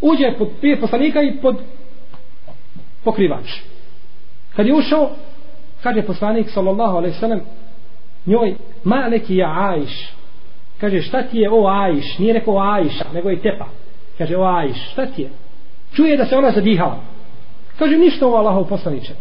[0.00, 1.56] Uđe pod, prije poslanika i pod
[3.04, 3.60] pokrivač.
[4.56, 5.10] Kad je ušao,
[5.82, 7.40] kaže poslanik sallallahu alaihi sallam
[8.26, 10.12] njoj, ma neki ja ajš.
[10.80, 12.18] Kaže šta ti je o ajš?
[12.18, 13.66] Nije rekao ajša, nego je tepa.
[14.18, 15.30] Kaže o ajš, šta ti je?
[15.94, 17.00] Čuje da se ona zadihala.
[17.78, 19.12] Kaže ništa o Allahov poslaniče.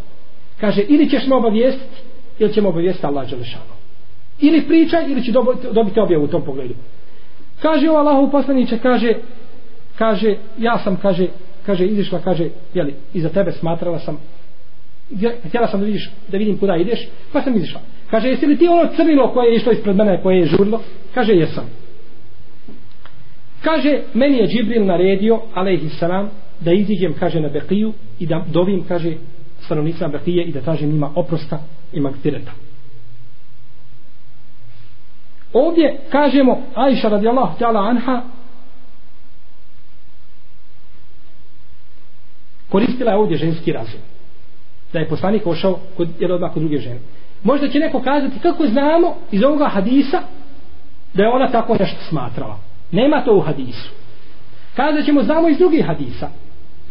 [0.60, 2.11] Kaže ili ćeš me obavijestiti
[2.42, 3.64] ili ćemo obavijestiti Allah Đelešanu.
[4.40, 5.32] Ili pričaj ili će
[5.72, 6.74] dobiti objavu u tom pogledu.
[7.62, 9.14] Kaže ovo Allahov poslaniće, kaže,
[9.98, 11.28] kaže, ja sam, kaže,
[11.66, 14.18] kaže, izišla, kaže, jeli, iza tebe smatrala sam,
[15.48, 17.82] htjela sam da vidiš, da vidim kuda ideš, pa sam izišla.
[18.12, 20.82] Kaže, jesi li ti ono crnilo koje je išlo ispred mene, koje je žurlo?
[21.14, 21.70] Kaže, jesam.
[23.62, 26.30] Kaže, meni je Džibril naredio, alaihissalam,
[26.60, 29.14] da iziđem, kaže, na Bekiju i da dovim, kaže,
[29.66, 31.64] stanovnicima Bekije i da tražim njima oprosta
[31.94, 32.52] i magfireta.
[35.54, 38.22] Ovdje kažemo Aisha radijallahu ta'ala anha
[42.70, 44.00] koristila je ovdje ženski razum.
[44.94, 47.00] Da je poslanik ošao kod, jer odmah kod druge žene.
[47.44, 50.22] Možda će neko kazati kako znamo iz ovoga hadisa
[51.14, 52.60] da je ona tako nešto smatrala.
[52.92, 53.90] Nema to u hadisu.
[54.76, 56.30] Kazat ćemo znamo iz drugih hadisa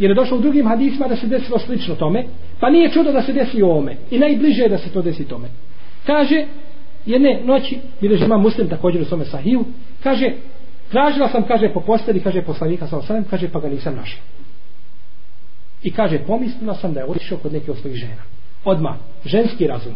[0.01, 2.25] jer je došlo u drugim hadisima da se desilo slično tome,
[2.61, 3.97] pa nije čudo da se desi u ome.
[4.11, 5.49] I najbliže je da se to desi tome.
[6.07, 6.47] Kaže,
[7.07, 9.65] jedne noći, bileži ima muslim također u svome sahiju,
[10.03, 10.33] kaže,
[10.91, 14.21] tražila sam, kaže, po posteli, kaže, poslanika sa osanem, kaže, pa ga nisam našla.
[15.83, 18.23] I kaže, pomislila sam da je otišao kod neke od svojih žena.
[18.65, 19.95] Odma, ženski razum.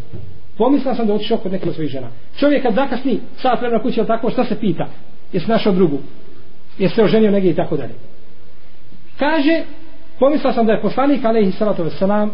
[0.59, 2.09] Pomislila sam da je otišao kod neke od svojih žena.
[2.37, 4.89] Čovjek kad zakasni, sad vremena kući, ali tako, šta se pita?
[5.33, 5.99] Jesi našao drugu?
[6.79, 7.95] Jesi se oženio negdje i tako dalje.
[9.19, 9.65] Kaže,
[10.19, 12.31] Pomislila sam da je poslanik alejhi salatu veselam,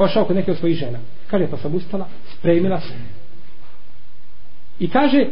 [0.00, 0.98] pošao kod neke od svojih žena.
[1.30, 2.94] Kaže, pa sam ustala, spremila se.
[4.78, 5.26] I kaže,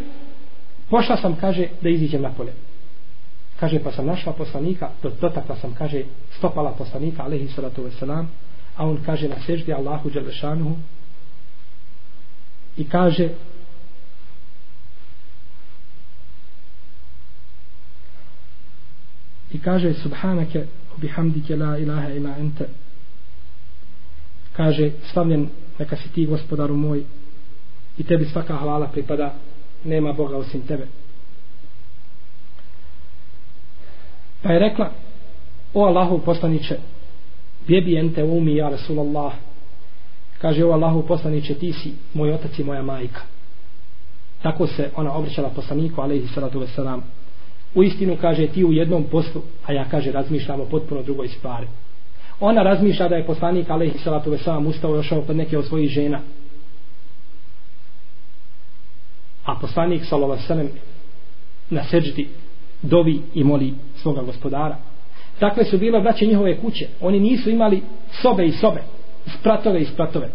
[0.91, 2.53] pošla sam, kaže, da iziđem na pole.
[3.61, 4.91] Kaže, pa sam našla poslanika,
[5.21, 6.03] dotakla sam, kaže,
[6.39, 8.27] stopala poslanika, alehi salatu wasalam,
[8.77, 10.77] a on kaže na seždi Allahu Đalešanuhu
[12.77, 13.29] i kaže
[19.51, 20.67] i kaže subhanake
[20.97, 22.69] bihamdike la ilaha ila ente
[24.59, 25.49] kaže slavljen
[25.79, 27.03] neka si ti gospodaru moj
[27.99, 29.35] i tebi svaka hvala pripada
[29.85, 30.87] nema Boga osim tebe.
[34.43, 34.91] Pa je rekla
[35.75, 36.77] o Allahu poslaniće
[37.67, 39.33] bjebi ente umi ja Rasulallah.
[40.39, 43.21] Kaže o Allahu poslaniće ti si moj otac i moja majka.
[44.43, 47.01] Tako se ona obraćala poslaniku alaihi salatu wasalam
[47.75, 51.67] u istinu kaže ti u jednom poslu a ja kaže razmišljamo potpuno drugoj stvari
[52.41, 55.91] ona razmišlja da je poslanik alaihi salatu veselam ustao i ošao kod neke od svojih
[55.91, 56.21] žena.
[59.45, 60.71] A poslanik sallallahu alaihi
[61.71, 62.29] na seđdi
[62.83, 64.77] dovi i moli svoga gospodara.
[65.39, 66.87] Takve su bile braće njihove kuće.
[67.01, 67.83] Oni nisu imali
[68.23, 68.83] sobe i sobe
[69.39, 70.29] spratove i spratove.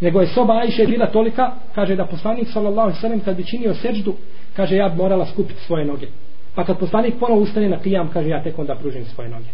[0.00, 3.74] Nego je soba Ajše bila tolika kaže da poslanik sallallahu alaihi sallam kad bi činio
[3.74, 4.14] seđdu
[4.56, 6.06] kaže ja bi morala skupiti svoje noge.
[6.54, 9.48] Pa kad poslanik ponovo ustane na kijam kaže ja tek onda pružim svoje noge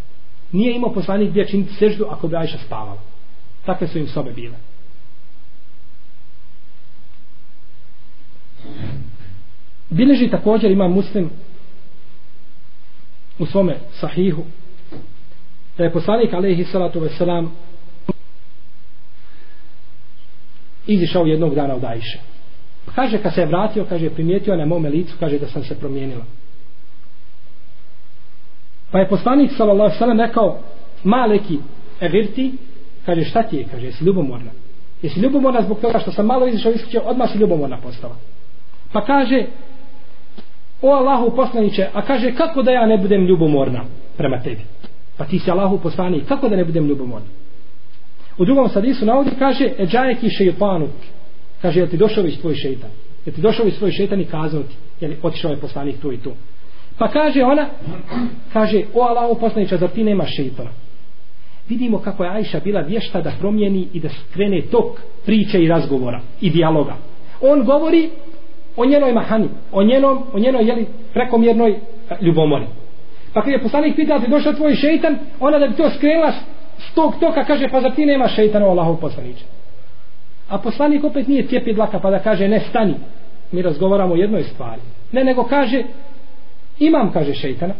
[0.53, 2.99] nije imao poslanik gdje činiti seždu ako bi Ajša spavala
[3.66, 4.57] takve su im sobe bile
[9.90, 11.30] bileži također ima muslim
[13.38, 14.44] u svome sahihu
[15.78, 17.53] da je poslanik alaihi salatu veselam
[20.86, 22.18] izišao jednog dana od Ajše.
[22.94, 26.24] Kaže, kad se je vratio, kaže, primijetio na mome licu, kaže da sam se promijenila.
[28.97, 30.59] Pa je poslanik, sallallahu sallam, rekao,
[31.05, 31.59] maleki,
[32.01, 32.53] evirti,
[33.07, 34.51] kaže, šta ti je, kaže, jesi ljubomorna.
[35.03, 38.16] Jesi ljubomorna zbog toga što sam malo izišao iskućeo, odmah si ljubomorna postala.
[38.92, 39.44] Pa kaže,
[40.82, 43.84] o Allahu poslaniće, a kaže, kako da ja ne budem ljubomorna
[44.16, 44.62] prema tebi?
[45.16, 47.28] Pa ti si Allahu poslanik, kako da ne budem ljubomorna?
[48.38, 50.88] U drugom sadisu navodi kaže Eđajeki šeitanu
[51.62, 52.90] kaže jel ti došao već tvoj šeitan
[53.26, 56.16] jel ti došao već tvoj šeitan i kazao ti jel otišao je poslanik tu i
[56.16, 56.32] tu
[56.99, 57.66] pa kaže ona
[58.53, 60.70] kaže o Allahu poslanića zar ti nema šeitona?
[61.68, 66.20] vidimo kako je Ajša bila vješta da promijeni i da skrene tok priče i razgovora
[66.40, 66.94] i dijaloga.
[67.40, 68.11] On govori
[68.76, 71.76] o njenoj mahani o njenom, o njenoj jeli, prekomjernoj e,
[72.20, 72.66] ljubomori.
[73.32, 75.18] Pa kad je poslanik pitao ti došao tvoj šeitan?
[75.40, 76.32] Ona da bi to skrenula
[76.78, 79.44] s tog toka kaže pa za ti nema šeitana o Allahov poslaniče?
[80.49, 82.94] A poslanik opet nije cijepi dlaka pa da kaže ne stani
[83.53, 84.80] mi razgovaramo o jednoj stvari.
[85.12, 85.82] Ne nego kaže
[86.79, 87.74] imam kaže šeitana.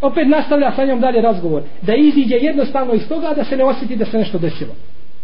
[0.00, 1.62] Opet nastavlja sa njom dalje razgovor.
[1.82, 4.74] Da iziđe jednostavno iz toga da se ne osjeti da se nešto desilo.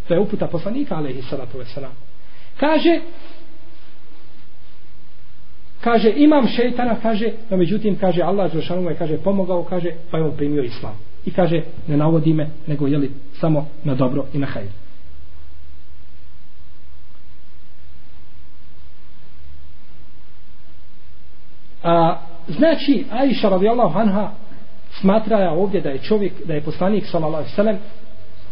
[0.07, 2.11] To je uputa poslanika alaihi salatu wasalam
[2.61, 3.01] kaže
[5.81, 10.23] kaže imam šeitana kaže no međutim kaže Allah Žešanu je kaže pomogao kaže pa je
[10.23, 10.95] on primio islam.
[11.25, 14.69] I kaže ne navodi me nego jeli samo na dobro i na hajr.
[21.83, 22.17] A
[22.57, 24.31] znači Aisha radijallahu anha
[24.99, 27.79] smatra ja ovdje da je čovjek da je poslanik sallallahu alejhi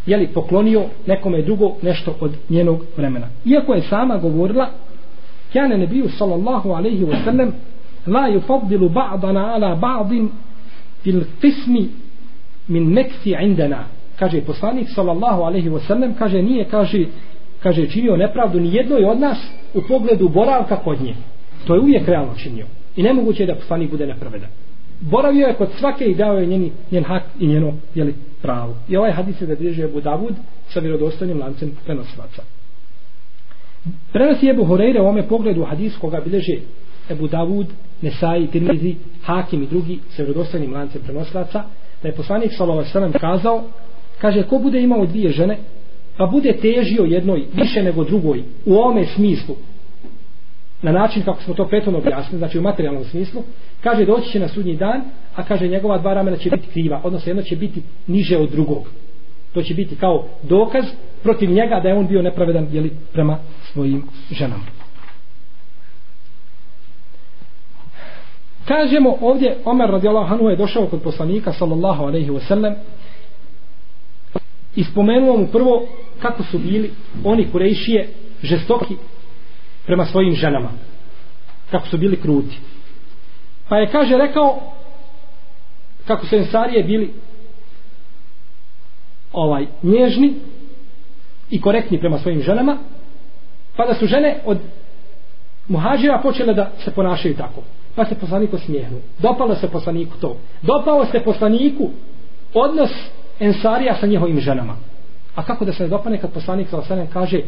[0.06, 3.26] je li poklonio nekome drugo nešto od njenog vremena.
[3.44, 4.68] Iako je sama govorila
[5.52, 7.52] kana nebiju sallallahu alaihi wa sallam
[8.06, 10.28] la yufaddilu ba'dana ala ba'din
[11.02, 11.86] fil qismi
[12.68, 13.84] min neksi indana.
[14.18, 17.04] Kaže poslanik sallallahu alaihi wasallam kaže nije kaže
[17.62, 19.38] kaže činio nepravdu ni jednoj od nas
[19.74, 21.14] u pogledu boravka kod nje.
[21.66, 24.50] To je uvijek realno činio i nemoguće je da poslanik bude nepravedan
[25.00, 28.96] boravio je kod svake i dao je njeni, njen hak i njeno jeli, pravo i
[28.96, 30.34] ovaj hadis je da bliže Ebu Davud
[30.68, 32.42] sa vjerodostojnim lancem prenosivaca.
[34.12, 36.56] prenosi Ebu Horeire u ome pogledu hadis koga bileže
[37.10, 37.66] Ebu Davud,
[38.02, 41.64] Nesai, Tirmizi, Hakim i drugi sa vjerodostojnim lancem prenosilaca
[42.02, 43.64] da je poslanik sallallahu kazao
[44.20, 45.58] kaže ko bude imao dvije žene
[46.16, 49.56] pa bude težio jednoj više nego drugoj u ome smislu
[50.82, 53.42] na način kako smo to prethodno objasnili znači u materijalnom smislu
[53.80, 55.02] kaže doći će na sudnji dan
[55.36, 58.88] a kaže njegova dva ramena će biti kriva odnosno jedno će biti niže od drugog.
[59.54, 60.84] To će biti kao dokaz
[61.22, 63.38] protiv njega da je on bio nepravedan jeli, prema
[63.72, 64.64] svojim ženama.
[68.64, 72.74] Kažemo ovdje Omer radijallahu anhu je došao kod poslanika sallallahu alejhi ve sellem
[74.76, 75.86] i spomenuo mu prvo
[76.22, 76.90] kako su bili
[77.24, 78.08] oni kurejšije
[78.42, 78.94] žestoki
[79.86, 80.68] prema svojim ženama.
[81.70, 82.58] Kako su bili kruti.
[83.68, 84.60] Pa je kaže rekao
[86.06, 87.14] kako su ensarije bili
[89.32, 90.34] ovaj nježni
[91.50, 92.78] i korektni prema svojim ženama
[93.76, 94.58] pa da su žene od
[95.68, 97.62] muhađira počele da se ponašaju tako
[97.94, 100.36] pa se poslaniku smijehnu Dopalo se poslaniku to.
[100.62, 101.90] Dopao se poslaniku
[102.54, 102.90] odnos
[103.40, 104.76] ensarija sa njihovim ženama.
[105.34, 107.40] A kako da se ne dopane kad poslanik sa kaže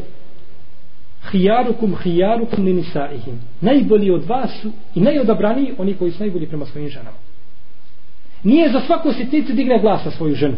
[1.31, 3.39] hijarukum hijarukum ninisaihim.
[3.61, 7.17] Najbolji od vas su i najodabraniji oni koji su najbolji prema svojim ženama.
[8.43, 10.57] Nije za svaku sitnicu digne glas na svoju ženu.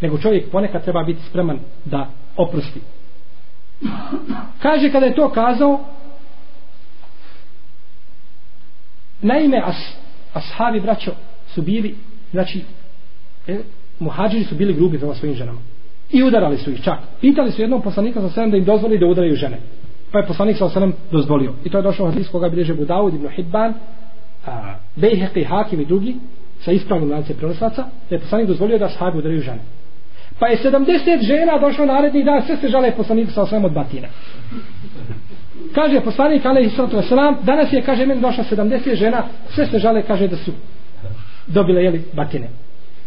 [0.00, 2.80] Nego čovjek ponekad treba biti spreman da oprosti.
[4.58, 5.80] Kaže kada je to kazao,
[9.22, 9.76] naime as,
[10.32, 11.12] ashabi braćo
[11.54, 11.96] su bili,
[12.30, 12.64] znači,
[13.46, 13.58] e,
[13.98, 15.58] muhađiri su bili grubi prema svojim ženama.
[16.12, 16.98] I udarali su ih čak.
[17.20, 19.58] Pitali su jednom poslanika sa sedem da im dozvoli da udaraju žene.
[20.12, 21.52] Pa je poslanik sa sedem dozvolio.
[21.64, 23.74] I to je došlo hadis koga bilježe Budaud ibn Hidban,
[24.46, 26.16] a, Bejheqi, Hakim i drugi,
[26.64, 29.60] sa ispravnim lancem prenoslaca, da je poslanik dozvolio da sahabi udaraju žene.
[30.38, 34.08] Pa je 70 žena došlo naredni dan, sve se žale poslaniku sa osvijem od batina.
[35.74, 40.02] Kaže poslanik, ali i wasalam, danas je, kaže, meni došlo 70 žena, sve se žale,
[40.02, 40.52] kaže, da su
[41.46, 42.48] dobile, jeli, batine.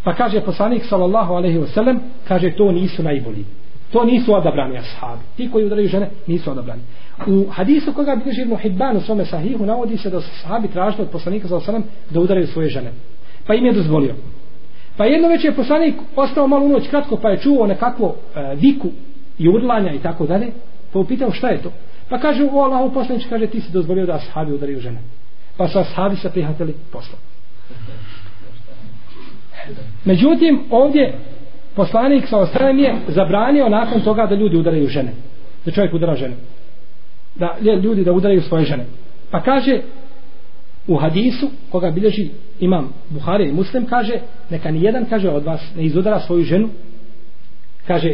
[0.06, 3.46] Pa kaže poslanik, sallallahu alaihi wasallam, kaže, to nisu najbolji.
[3.92, 5.22] To nisu odabrani ashabi.
[5.38, 6.82] Ti koji udaraju žene, nisu odabrani.
[7.28, 11.04] U hadisu koga bilježi Ibn Hibban u svome sahihu navodi se da su sahabi tražili
[11.04, 12.92] od poslanika sallallahu alaihi wasallam da udaraju svoje žene.
[13.48, 14.16] Pa im je dozvolio.
[14.98, 18.56] Pa jedno večer je poslanik ostao malo u noć kratko pa je čuo nekakvo e,
[18.56, 18.88] viku
[19.38, 20.52] i urlanja i tako dalje.
[20.94, 21.72] Pa upitao šta je to?
[22.10, 25.00] Pa kaže o Allahu poslanič kaže ti si dozvolio da ashabi udaraju žene.
[25.58, 27.18] Pa su ashabi se prihvatili posla.
[30.06, 31.14] Međutim, ovdje
[31.76, 35.12] poslanik sa ostanem je zabranio nakon toga da ljudi udaraju žene.
[35.66, 36.36] Da čovjek udara žene.
[37.36, 38.86] Da ljudi da udaraju svoje žene.
[39.32, 39.82] Pa kaže
[40.88, 45.62] u hadisu koga bilježi imam Buhari i Muslim kaže neka ni jedan kaže od vas
[45.76, 46.70] ne izudara svoju ženu
[47.88, 48.14] kaže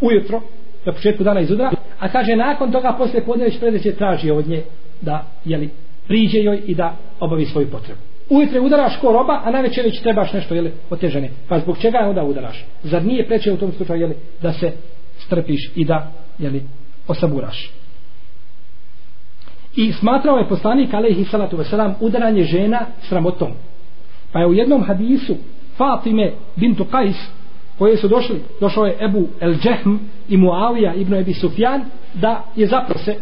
[0.00, 0.42] ujutro
[0.84, 4.62] na početku dana izudara a kaže nakon toga posle podne već predeće traži od nje
[5.00, 5.70] da jeli,
[6.06, 8.00] priđe joj i da obavi svoju potrebu
[8.30, 11.30] ujutro udaraš ko roba a na večer već trebaš nešto jeli, otežene.
[11.48, 14.72] pa zbog čega onda udaraš zar nije preče u tom slučaju jeli, da se
[15.18, 16.62] strpiš i da jeli,
[17.08, 17.70] osaburaš
[19.76, 23.52] I smatrao je poslanik alaihi salatu wasalam, udaranje žena sramotom.
[24.32, 25.36] Pa je u jednom hadisu
[25.76, 27.14] Fatime bintu Qais
[27.78, 29.96] koje su došli, došao je Ebu El Džehm
[30.28, 33.14] i Muavija ibn Ebi Sufjan da je zaprose.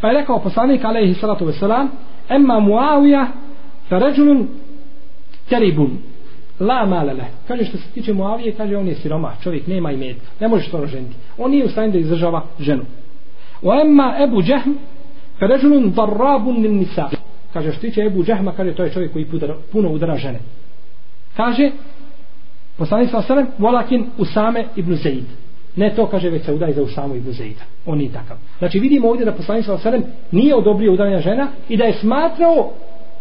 [0.00, 1.86] Pa je rekao poslanik alaihi salatu wasalam,
[2.28, 3.26] emma Muavija
[3.92, 4.48] Faređulun
[5.48, 5.98] teribun
[6.60, 7.24] la malele.
[7.48, 10.16] Kaže što se tiče Muavije, kaže on je siroma, čovjek nema i med.
[10.40, 11.14] Ne možeš to ženiti.
[11.38, 12.84] On nije u stanju da izdržava ženu.
[13.62, 14.70] O emma Ebu Džehm
[15.40, 17.08] Režulun darrabun min nisa.
[17.52, 20.38] Kaže, što tiče Ebu Džehma, kaže, to je čovjek koji pudara, puno udara žene.
[21.36, 21.70] Kaže,
[22.78, 25.24] poslanik sa osalem, volakin Usame ibn Zaid.
[25.76, 27.62] Ne to, kaže, već se udaj za Usamu ibn Zaida.
[27.86, 28.36] On nije takav.
[28.58, 32.72] Znači, vidimo ovdje da poslanik sa osalem nije odobrio udaranja žena i da je smatrao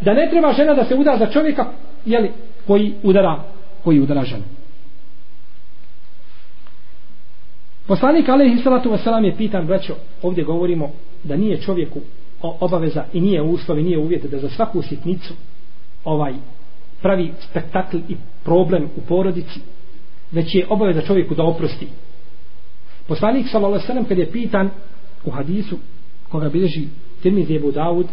[0.01, 1.65] da ne treba žena da se uda za čovjeka
[2.05, 2.31] jeli,
[2.67, 3.43] koji udara
[3.83, 4.43] koji udara ženu.
[7.87, 10.91] Poslanik alejhi salatu vesselam je pitan braćo, ovdje govorimo
[11.23, 11.99] da nije čovjeku
[12.41, 15.33] obaveza i nije uslov i nije uvjet da za svaku sitnicu
[16.03, 16.33] ovaj
[17.01, 19.59] pravi spektakl i problem u porodici
[20.31, 21.87] već je obaveza čovjeku da oprosti
[23.07, 24.69] poslanik sallallahu alejhi kad je pitan
[25.25, 25.77] u hadisu
[26.29, 26.87] koga bilježi
[27.21, 28.07] Tirmizi Ebu Daud,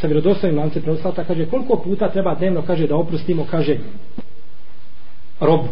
[0.00, 3.78] sa vjerodostojnim lancem prenoslaca kaže koliko puta treba dnevno kaže da oprostimo kaže
[5.40, 5.68] robu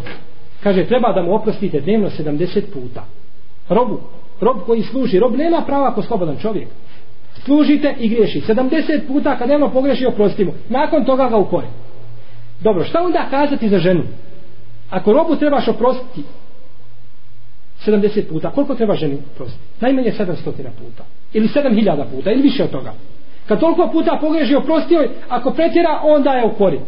[0.62, 3.04] kaže treba da mu oprostite dnevno 70 puta
[3.68, 4.00] robu
[4.42, 6.68] rob koji služi, rob nema prava ako slobodan čovjek.
[7.44, 8.40] Služite i griješi.
[8.40, 10.52] 70 puta kad dnevno pogreši, oprostimo.
[10.68, 11.66] Nakon toga ga ukore.
[12.60, 14.02] Dobro, šta onda kazati za ženu?
[14.90, 16.22] Ako robu trebaš oprostiti
[17.86, 19.64] 70 puta, koliko treba ženi oprostiti?
[19.80, 21.04] Najmanje 700 puta.
[21.32, 22.92] Ili 7000 puta, ili više od toga.
[23.46, 26.80] Kad toliko puta pogreži, oprostio ako pretjera, onda je u kori.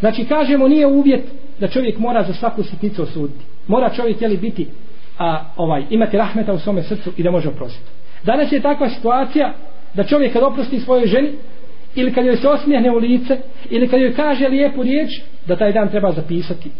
[0.00, 1.24] Znači, kažemo, nije uvjet
[1.60, 3.44] da čovjek mora za svaku sitnicu osuditi.
[3.66, 4.68] Mora čovjek, jeli, biti
[5.18, 7.90] a, ovaj, imati rahmeta u svome srcu i da može oprostiti.
[8.24, 9.54] Danas je takva situacija
[9.94, 11.32] da čovjek kad oprosti svojoj ženi
[11.94, 13.38] ili kad joj se osmijehne u lice
[13.70, 16.70] ili kad joj kaže lijepu riječ da taj dan treba zapisati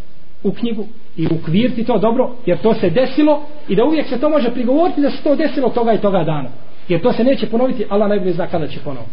[0.42, 4.28] u knjigu i ukvirti to dobro jer to se desilo i da uvijek se to
[4.28, 6.48] može prigovoriti da se to desilo toga i toga dana
[6.90, 9.10] jer to se neće ponoviti Allah najbolje zna kada će ponoviti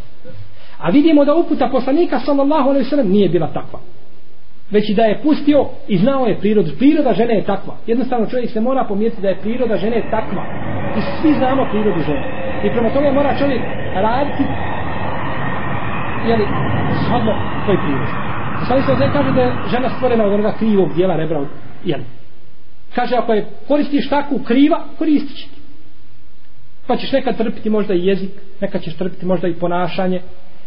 [0.77, 3.79] a vidimo da uputa poslanika sallallahu alaihi sallam nije bila takva
[4.71, 6.71] već i da je pustio i znao je prirodu.
[6.77, 7.75] Priroda žene je takva.
[7.87, 10.43] Jednostavno čovjek se mora pomijeti da je priroda žene takva.
[10.97, 12.25] I svi znamo prirodu žene.
[12.65, 13.61] I prema tome mora čovjek
[13.95, 14.43] raditi
[16.27, 16.45] jeli,
[17.05, 17.33] shodno
[17.65, 18.11] toj prirodi.
[18.67, 21.45] Sada se ovdje kaže da je žena stvorena od onoga krivog dijela rebra.
[21.85, 22.03] Jeli.
[22.95, 25.56] Kaže ako je koristiš takvu kriva, koristit će ti.
[26.87, 28.29] Pa ćeš nekad trpiti možda i jezik,
[28.61, 30.21] nekad ćeš trpiti možda i ponašanje,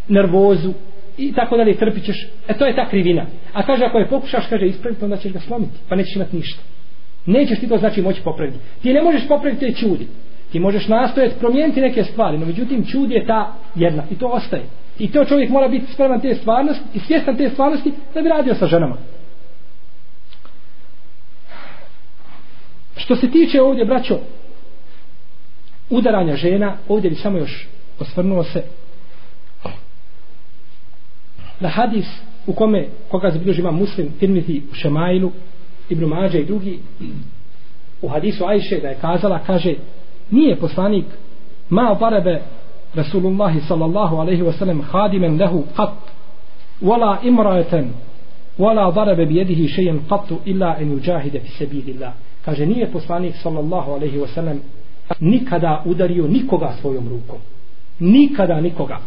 [0.09, 0.73] nervozu,
[1.19, 2.29] i tako dalje trpit ćeš.
[2.49, 3.27] E to je ta krivina.
[3.53, 5.79] A kaže ako je pokušaš, kaže ispraviti, onda ćeš ga slomiti.
[5.89, 6.63] Pa nećeš imati ništa.
[7.27, 8.59] Nećeš ti to znači moći popraviti.
[8.83, 10.07] Ti ne možeš popraviti te čudi.
[10.53, 14.03] Ti možeš nastojati promijeniti neke stvari, no međutim čud je ta jedna.
[14.11, 14.63] I to ostaje.
[14.99, 18.55] I to čovjek mora biti spreman te stvarnosti i svjestan te stvarnosti da bi radio
[18.55, 18.97] sa ženama.
[22.97, 24.19] Što se tiče ovdje, braćo,
[25.91, 27.69] udaranja žena, ovdje bi samo još
[28.01, 28.63] osvrnuo se
[31.61, 32.07] na hadis
[32.47, 35.33] u kome, koga zabilježi ima muslim, Tirmiti u Šemailu,
[35.89, 36.79] Ibn Mađe i drugi,
[38.03, 39.75] u hadisu Ajše da je kazala, kaže,
[40.31, 41.05] nije poslanik
[41.71, 42.43] ma barebe
[42.95, 45.91] Rasulullahi sallallahu alaihi wa sallam hadimen lehu qat
[46.83, 47.93] wala imraeten
[48.59, 52.13] wala darebe bi jedihi šejen qatu illa en uđahide fi sebidillah
[52.45, 54.61] kaže nije poslanik sallallahu alaihi wa sallam
[55.21, 57.39] nikada udario nikoga svojom rukom.
[58.01, 58.99] Nikada nikoga.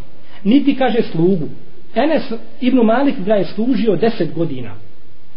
[0.44, 1.48] Niti kaže slugu.
[1.94, 4.70] Enes ibn Malik ga je služio deset godina.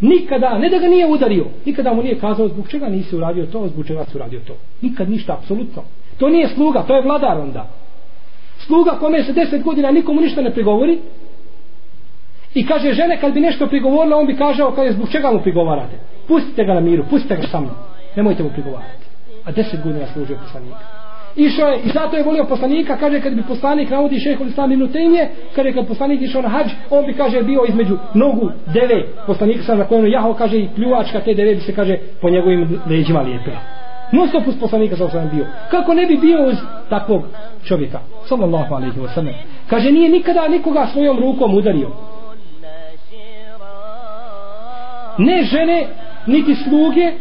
[0.01, 3.67] Nikada, ne da ga nije udario nikada mu nije kazao zbog čega nisi uradio to
[3.67, 4.53] zbog čega si uradio to.
[4.81, 5.83] Nikad ništa, apsolutno.
[6.17, 7.69] To nije sluga, to je vladar onda.
[8.57, 10.99] Sluga kome se deset godina nikomu ništa ne prigovori
[12.53, 15.97] i kaže žene kad bi nešto prigovorila on bi kažao kaže zbog čega mu prigovarate?
[16.27, 17.75] Pustite ga na miru, pustite ga sa mnom.
[18.15, 19.06] Nemojte mu prigovarati
[19.47, 20.79] a deset godina služio poslanika.
[21.35, 24.87] Išao je i zato je volio poslanika kaže kad bi poslanik navodi šeho islam ibn
[24.87, 29.63] Tejmije kaže kad poslanik išao na hađ on bi kaže bio između nogu deve poslanika
[29.63, 33.21] sam na kojem jahao kaže i pljuvačka te deve bi se kaže po njegovim leđima
[33.21, 33.57] lijepila.
[34.11, 35.45] Non stop uz poslanika sam sam bio.
[35.71, 36.55] Kako ne bi bio uz
[36.89, 37.23] takvog
[37.63, 37.99] čovjeka?
[38.25, 39.33] Sallallahu alaihi wa sallam.
[39.69, 41.91] Kaže nije nikada nikoga svojom rukom udario.
[45.17, 45.87] Ne žene
[46.27, 47.11] niti sluge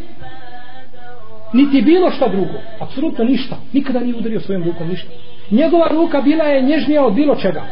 [1.53, 2.59] niti bilo šta drugo.
[2.81, 3.57] Apsolutno ništa.
[3.73, 5.09] Nikada nije udario svojom rukom ništa.
[5.51, 7.63] Njegova ruka bila je nježnija od bilo čega.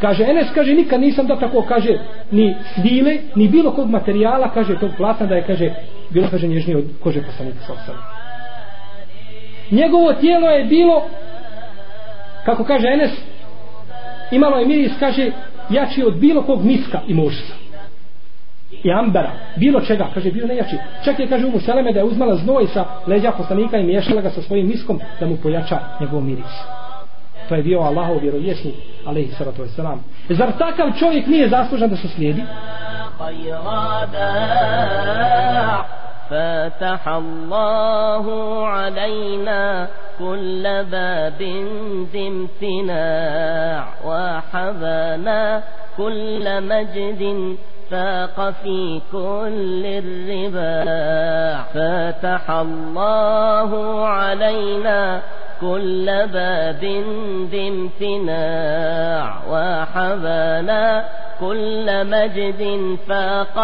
[0.00, 1.98] Kaže Enes kaže nikad nisam da tako kaže
[2.30, 5.70] ni svile ni bilo kog materijala kaže tog platna da je kaže
[6.10, 7.94] bilo kaže nježnije od kože poslanika sa
[9.70, 11.02] njegovo tijelo je bilo
[12.44, 13.10] kako kaže Enes
[14.30, 15.30] imalo je miris kaže
[15.70, 17.61] jači od bilo kog miska i možsa
[18.83, 20.75] i ambera, bilo čega, kaže bio nejači.
[21.05, 24.29] Čak je kaže u Museleme da je uzmala znoj sa leđa poslanika i miješala ga
[24.29, 26.55] sa svojim miskom da mu pojača njegov miris.
[27.49, 29.97] To je bio Allahov vjerovjesnik, alaihi sallatu wasalam.
[30.29, 32.43] Zar takav čovjek nije zaslužan da se slijedi?
[36.29, 38.25] فتح الله
[38.67, 39.87] علينا
[40.19, 41.41] كل باب
[42.11, 45.63] ذي امتناع وحبنا
[45.97, 47.21] كل مجد
[47.92, 53.70] فاق في كل الرباع فتح الله
[54.06, 55.20] علينا
[55.60, 56.84] كل باب
[57.50, 61.04] ذي امتناع وحبنا
[61.40, 63.56] كل مجد فاق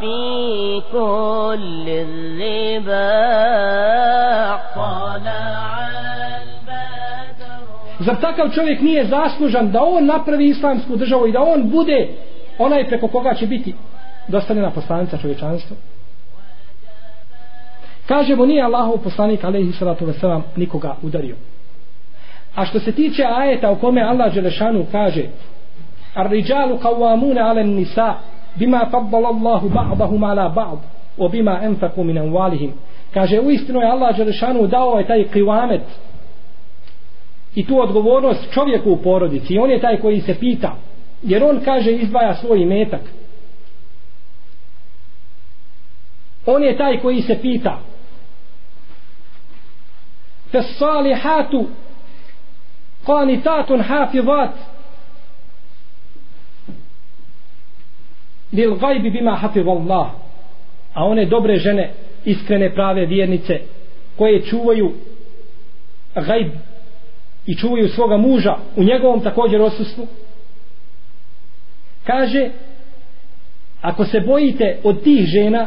[0.00, 1.86] في كل
[2.86, 3.36] الرباع
[4.76, 5.66] طلع
[8.00, 12.08] Zar takav čovjek nije zaslužan da on napravi islamsku državu i da on bude
[12.58, 13.74] onaj preko koga će biti
[14.28, 15.76] dostavljena poslanica čovječanstva.
[18.06, 21.36] Kažemo nije Allahov poslanik alaihi salatu wasalam nikoga udario.
[22.54, 25.24] A što se tiče ajeta u kome Allah Đelešanu kaže
[26.14, 28.14] ar riđalu kawamune an-nisa
[28.54, 30.78] bima faddala Allahu ba'dahum ala ba'd
[31.18, 32.72] o bima enfaku min amwalihim.
[33.14, 35.82] kaže u istinu je Allah dželešanu dao je taj kivamet
[37.54, 39.54] i tu odgovornost čovjeku u porodici.
[39.54, 40.76] I on je taj koji se pita
[41.22, 43.00] jer on kaže izdvaja svoj metak
[46.46, 47.78] on je taj koji se pita.
[50.78, 51.66] Salihatu
[53.06, 54.50] qanitatun hafizat.
[58.52, 60.10] Lil gajbi bima hafiz Allah
[60.94, 61.92] a one dobre žene
[62.24, 63.60] iskrene prave vjernice
[64.16, 64.92] koje čuvaju
[66.14, 66.52] gajb
[67.46, 70.06] i čuvaju svoga muža u njegovom također osustvu
[72.06, 72.50] kaže
[73.80, 75.66] ako se bojite od tih žena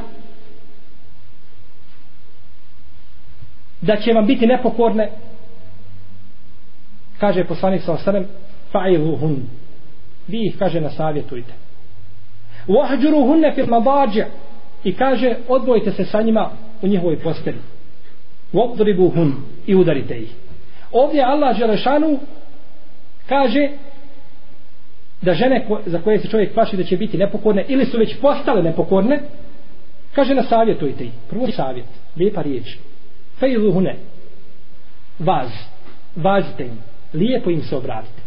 [3.81, 5.09] da će vam biti nepokorne
[7.19, 8.25] kaže poslanik sa osanem
[8.73, 9.37] fa'iluhun
[10.27, 11.53] vi ih kaže nasavjetujte.
[12.67, 14.25] Wahđuruhunne fil mabađe
[14.83, 16.49] i kaže odbojite se sa njima
[16.81, 17.57] u njihovoj posteli
[18.53, 19.35] vodribuhun
[19.67, 20.29] i udarite ih.
[20.91, 22.19] Ovdje Allah Želešanu
[23.27, 23.69] kaže
[25.21, 28.15] da žene ko, za koje se čovjek plaši da će biti nepokorne ili su već
[28.21, 29.19] postale nepokorne
[30.13, 31.11] kaže na savjetujte ih.
[31.29, 31.85] Prvo savjet,
[32.17, 32.77] lijepa riječ.
[33.39, 33.95] Fejluhune
[35.19, 35.49] vaz,
[36.15, 36.77] vazite im
[37.13, 38.21] lijepo im se obratite.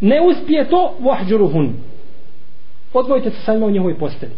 [0.00, 1.74] Ne uspije to vahđuruhun.
[2.92, 4.32] Odvojite se sa njima u njihovoj posteli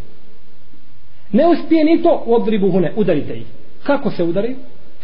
[1.31, 3.45] ne uspije ni to odribuhune udarite ih.
[3.83, 4.55] Kako se udaraju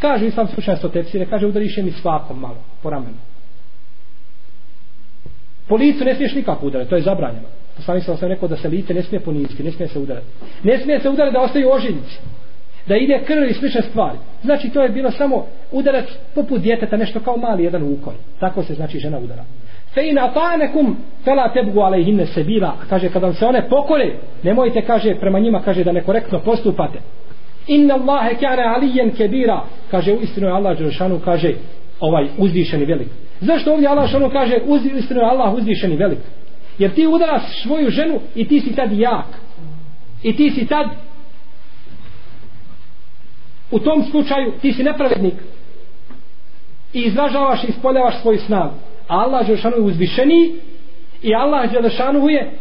[0.01, 3.17] kaže islam slučajstvo tepsire kaže udariše mi svakom malo po ramenu.
[5.67, 7.47] Po licu ne smiješ nikako udarati, to je zabranjeno.
[7.75, 10.25] Poslanik sam sam rekao da se lice ne smije poniziti, ne smije se udarati.
[10.63, 12.19] Ne smije se udarati da ostaju ožiljci.
[12.87, 14.17] Da ide krv i slične stvari.
[14.43, 16.05] Znači to je bilo samo udarac
[16.35, 18.13] poput djeteta, nešto kao mali jedan ukor.
[18.39, 19.43] Tako se znači žena udara.
[19.93, 22.67] Fe in atanekum fela tebgu alejhinne sebila.
[22.67, 26.99] A kaže kad vam se one pokore, nemojte kaže prema njima kaže da nekorektno postupate.
[27.67, 29.61] Inna Allahe kjare alijen kebira.
[29.91, 31.53] Kaže u istinu je Allah Đelšanu kaže
[31.99, 33.07] ovaj uzvišeni velik.
[33.43, 36.19] Zašto ovdje Allah što kaže uz, istinu je Allah uzvišeni velik?
[36.77, 39.25] Jer ti udaraš svoju ženu i ti si tad jak.
[40.23, 40.87] I ti si tad
[43.71, 45.33] u tom slučaju ti si nepravednik
[46.93, 48.73] i izražavaš i ispoljavaš svoju snagu.
[49.07, 50.51] A Allah Đelešanu je uzvišeniji
[51.21, 52.51] i Allah Đelešanu je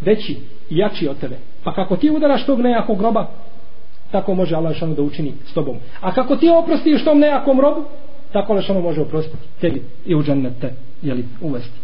[0.00, 0.36] veći
[0.70, 1.36] i jači od tebe.
[1.64, 3.26] Pa kako ti udaraš tog nejakog groba,
[4.10, 5.76] tako može Allah Đelešanu da učini s tobom.
[6.00, 7.84] A kako ti oprostiš tom nejakom robu,
[8.32, 10.72] tako Đelešanu ono može oprostiti tebi i u džennete,
[11.02, 11.78] jeli, uvesti.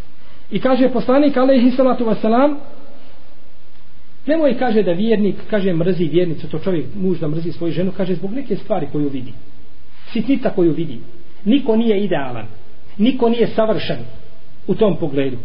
[0.50, 2.54] I kaže poslanik alaihi salatu wasalam
[4.26, 8.14] nemoj kaže da vjernik kaže mrzi vjernicu to čovjek muž da mrzi svoju ženu kaže
[8.14, 9.32] zbog neke stvari koju vidi.
[10.12, 11.00] Sitnica koju vidi.
[11.44, 12.46] Niko nije idealan.
[12.98, 13.98] Niko nije savršen
[14.66, 15.36] u tom pogledu.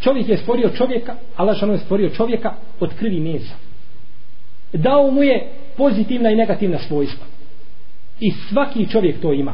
[0.00, 3.54] Čovjek je stvorio čovjeka Allah je stvorio čovjeka od krvi mesa.
[4.72, 7.26] Dao mu je pozitivna i negativna svojstva
[8.22, 9.52] i svaki čovjek to ima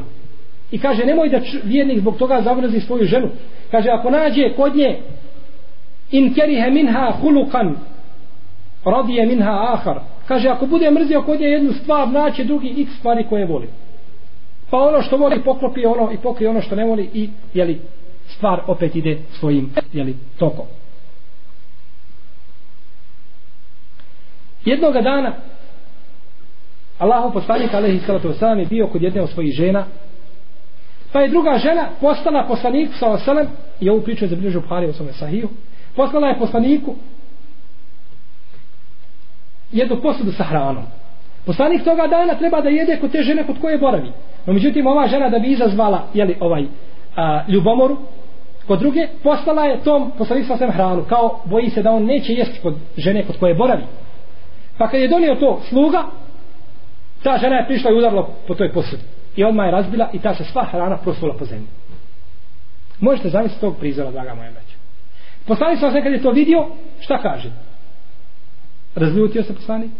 [0.71, 3.29] I kaže, nemoj da vjernik zbog toga zavrzi svoju ženu.
[3.71, 4.99] Kaže, ako nađe kod nje
[6.11, 7.75] in kerihe minha hulukan
[8.85, 9.99] radije minha ahar.
[10.27, 13.67] Kaže, ako bude mrzio kod nje jednu stvar, naće drugi x stvari koje voli.
[14.69, 17.79] Pa ono što voli poklopi ono i pokrije ono što ne voli i jeli,
[18.27, 20.65] stvar opet ide svojim jeli, tokom.
[24.65, 25.33] Jednoga dana
[26.99, 29.85] Allahu poslanik alejhi salatu vesselam je bio kod jedne od svojih žena
[31.11, 33.47] Pa je druga žena postala poslaniku sa osalem,
[33.79, 35.49] i ovu priču je zabilježio Buhari u svome sahiju,
[35.95, 36.95] poslala je poslaniku
[39.71, 40.83] jednu posudu sa hranom.
[41.45, 44.11] Poslanik toga dana treba da jede kod te žene kod koje boravi.
[44.45, 46.65] No međutim, ova žena da bi izazvala jeli, ovaj,
[47.15, 47.97] a, ljubomoru,
[48.67, 52.33] kod druge, poslala je tom poslanik sa osam hranu, kao boji se da on neće
[52.33, 53.83] jesti kod žene kod koje boravi.
[54.77, 56.03] Pa kad je donio to sluga,
[57.23, 59.03] ta žena je prišla i udarila po toj posudi
[59.35, 61.67] i odmah je razbila i ta se sva hrana prosula po zemlji.
[62.99, 64.75] Možete zamisliti tog prizora, draga moja braća.
[65.45, 66.67] Poslanik sam kad je to vidio,
[66.99, 67.51] šta kaže?
[68.95, 69.91] Razljutio se poslanik?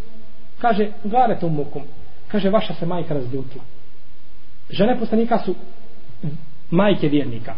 [0.62, 1.84] Kaže, gare tom mukom.
[2.28, 3.64] Kaže, vaša se majka razljutila.
[4.70, 5.56] Žene poslanika su
[6.72, 7.54] majke vjernika.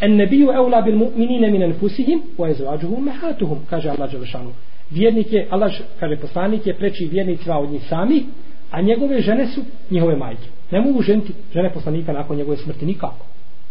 [0.00, 4.52] En nebiju eula bil mu'minine minen fusihim, wa ezvađuhum mehatuhum, kaže Allah Đelešanu.
[4.90, 8.26] Vjernik je, Allah, kaže poslanik je preči vjernicima od njih sami,
[8.70, 9.60] a njegove žene su
[9.90, 10.48] njihove majke.
[10.70, 13.26] Ne mogu ženiti žene poslanika nakon njegove smrti nikako.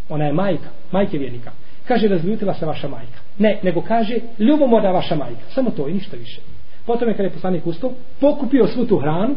[0.10, 1.52] Ona je majka, majke vjernika.
[1.88, 3.20] Kaže, razljutila se vaša majka.
[3.40, 5.42] Ne, nego kaže, ljubomorna vaša majka.
[5.50, 6.42] Samo to i ništa više.
[6.86, 9.36] Potom je kada je poslanik ustao, pokupio svu tu hranu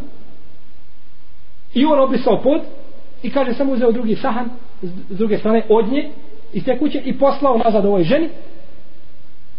[1.75, 2.61] i on obrisao pod
[3.23, 4.49] i kaže, samo uzeo drugi sahan
[4.83, 6.11] s druge strane od nje
[6.53, 8.29] iz te kuće i poslao nazad ovoj ženi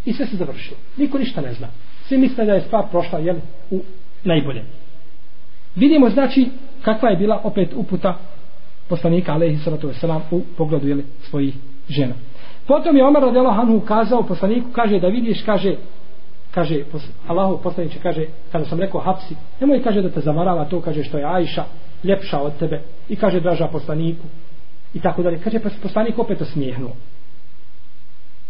[0.04, 0.76] i sve se završilo.
[0.96, 1.68] Niko ništa ne zna.
[2.08, 3.36] Svi misle da je stvar prošla jel,
[3.70, 3.80] u
[4.24, 4.64] najboljem.
[5.76, 6.48] Vidimo znači
[6.82, 8.18] kakva je bila opet uputa
[8.88, 11.54] poslanika alejhi salatu vesselam u pogledu jeli, svojih
[11.88, 12.14] žena.
[12.66, 15.76] Potom je Omer radijallahu anhu kazao poslaniku kaže da vidiš kaže
[16.50, 16.84] kaže
[17.26, 21.18] Allahov poslanice kaže kada sam rekao hapsi nemoj kaže da te zavarava to kaže što
[21.18, 21.64] je Ajša
[22.04, 22.80] ljepša od tebe.
[23.08, 24.26] I kaže draža poslaniku.
[24.94, 25.38] I tako dalje.
[25.38, 26.92] Kaže pa poslanik opet osmijehnuo.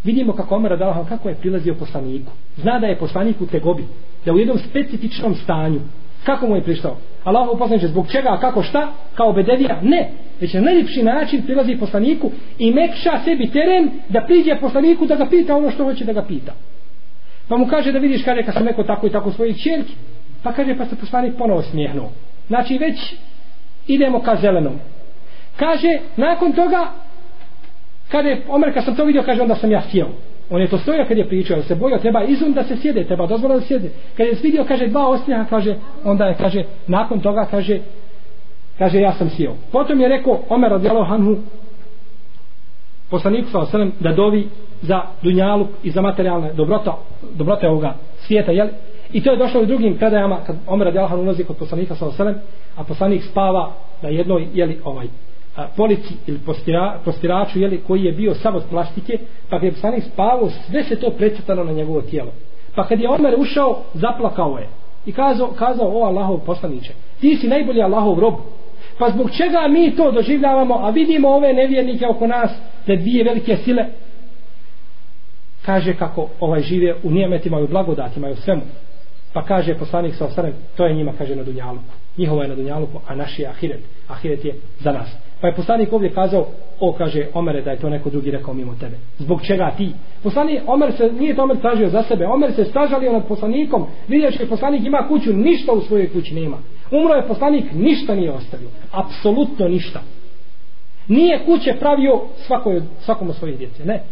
[0.04, 2.32] Vidimo kako Omer radijallahu kako je prilazio poslaniku.
[2.56, 3.84] Zna da je poslanik u tegobi
[4.24, 5.80] da u jednom specifičnom stanju.
[6.24, 6.96] Kako mu je prišao?
[7.24, 10.10] Allahu poslaniče, zbog čega, kako, šta, kao bedevija, ne.
[10.40, 15.26] Već na najljepši način prilazi poslaniku i mekša sebi teren da priđe poslaniku da ga
[15.26, 16.52] pita ono što hoće da ga pita.
[17.48, 19.92] Pa mu kaže da vidiš kaže, kad sam neko tako i tako svojih čerki,
[20.42, 22.10] pa kaže pa se poslanik ponovo smijehnuo.
[22.48, 23.14] Znači već
[23.86, 24.74] idemo ka zelenom.
[25.56, 26.88] Kaže, nakon toga,
[28.08, 30.08] kada je Omer, kad sam to vidio, kaže, onda sam ja sjeo.
[30.50, 33.26] On je to stoja kad je pričao, se bojao, treba izum da se sjede, treba
[33.26, 33.90] dozvola da sjede.
[34.16, 35.74] Kad je vidio, kaže, dva osnjeha, kaže,
[36.04, 37.78] onda je, kaže, nakon toga, kaže,
[38.78, 39.54] kaže, ja sam sjeo.
[39.72, 41.36] Potom je rekao, Omer radijalo Hanhu,
[43.10, 44.48] poslaniku sa osanem, da dovi
[44.82, 46.98] za dunjalu i za materijalne dobrota,
[47.34, 48.68] dobrote ovoga svijeta, jel?
[49.12, 52.06] I to je došlo u drugim predajama, kad Omer radijalo Hanhu ulazi kod poslanika sa
[52.06, 52.34] osanem,
[52.76, 53.72] a poslanik spava
[54.02, 55.06] na jednoj, jeli, ovaj,
[55.76, 59.18] polici ili postira, postiraču jeli, koji je bio samo od plastike
[59.50, 62.32] pa kad je poslanik spavao sve se to precrtano na njegovo tijelo
[62.74, 64.68] pa kad je Omer ušao zaplakao je
[65.06, 68.34] i kazao, kazao o Allahov poslaniće ti si najbolji Allahov rob
[69.00, 72.50] Pa zbog čega mi to doživljavamo, a vidimo ove nevjernike oko nas,
[72.86, 73.86] te dvije velike sile,
[75.66, 78.62] kaže kako ovaj žive u nijemetima i u blagodatima i u svemu.
[79.32, 81.92] Pa kaže poslanik sa osanem, to je njima, kaže, na Dunjaluku.
[82.16, 83.80] Njihovo je na Dunjaluku, a naš je Ahiret.
[84.08, 85.08] Ahiret je za nas.
[85.40, 86.46] Pa je poslanik ovdje kazao,
[86.80, 88.96] o, kaže, Omere, da je to neko drugi rekao mimo tebe.
[89.18, 89.92] Zbog čega ti?
[90.22, 92.26] Poslanik, Omer se, nije to Omer tražio za sebe.
[92.26, 93.86] Omer se stražalio nad poslanikom.
[94.08, 96.58] Vidješ je poslanik ima kuću, ništa u svojoj kući nema.
[96.90, 98.68] Umro je poslanik, ništa nije ostavio.
[98.92, 100.00] Apsolutno ništa.
[101.08, 103.84] Nije kuće pravio svakoj, svakom od svojih djece.
[103.84, 104.02] Ne.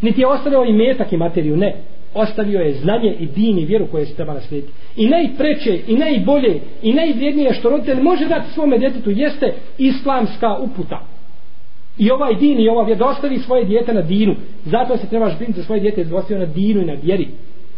[0.00, 1.56] Niti je ostavio i metak i materiju.
[1.56, 4.72] Ne ostavio je znanje i din i vjeru koje se treba naslijediti.
[4.96, 11.00] I najpreće, i najbolje, i najvrijednije što roditelj može dati svome djetetu jeste islamska uputa.
[11.98, 14.34] I ovaj din i ova vjera, da ostavi svoje djete na dinu.
[14.64, 17.28] Zato se trebaš brinuti za svoje djete da ostavio na dinu i na vjeri.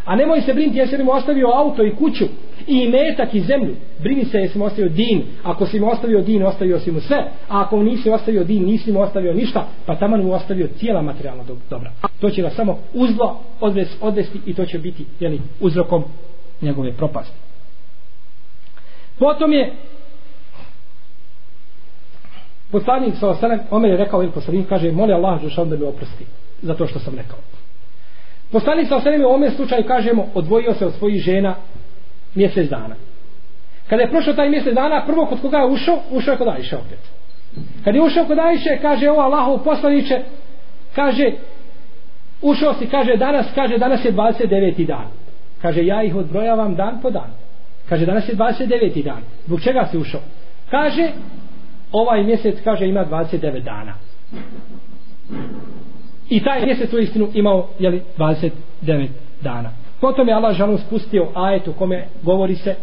[0.05, 2.25] A nemoj se brinuti jesi li mu ostavio auto i kuću
[2.67, 3.75] i metak i zemlju.
[3.99, 5.23] Brini se jesi mu ostavio din.
[5.43, 7.17] Ako si mu ostavio din, ostavio si mu sve.
[7.49, 11.45] A ako nisi ostavio din, nisi mu ostavio ništa, pa taman mu ostavio cijela materijalna
[11.71, 11.91] dobra.
[12.21, 13.41] To će ga samo uzlo
[14.01, 16.05] odvesti i to će biti jeli, uzrokom
[16.63, 17.37] njegove propasti.
[19.19, 19.73] Potom je
[22.71, 26.25] poslanik sa osanem, Omer je rekao, ili poslanik kaže, moli Allah da bi oprosti
[26.63, 27.39] za to što sam rekao.
[28.53, 31.57] Poslanik sa osanem u ovom slučaju kažemo odvojio se od svojih žena
[32.35, 32.95] mjesec dana.
[33.89, 36.77] Kada je prošao taj mjesec dana, prvo kod koga je ušao, ušao je kod Ajše
[36.77, 36.99] opet.
[37.85, 40.21] Kad je ušao kod Ajše, kaže ovo Allahov poslaniće,
[40.95, 41.33] kaže,
[42.43, 44.87] ušao si, kaže danas, kaže danas je 29.
[44.87, 45.07] dan.
[45.63, 47.31] Kaže ja ih odbrojavam dan po dan.
[47.89, 49.03] Kaže danas je 29.
[49.03, 49.23] dan.
[49.47, 50.21] Zbog čega si ušao?
[50.71, 51.11] Kaže,
[51.93, 53.95] ovaj mjesec, kaže, ima 29 dana.
[56.29, 59.09] I taj mjesec u istinu imao jeli, 29
[59.43, 59.71] dana.
[60.05, 62.75] Potom je Allah žalom spustio ajet u kome govori se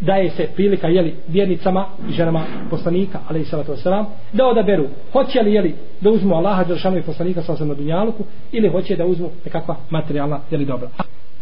[0.00, 5.42] daje se prilika jeli, vjernicama i ženama poslanika ali i salatu wasalam, da odaberu hoće
[5.42, 9.30] li jeli, da uzmu Allaha Đeršanu i poslanika sa na dunjaluku ili hoće da uzmu
[9.44, 10.88] nekakva materijalna jeli, dobra.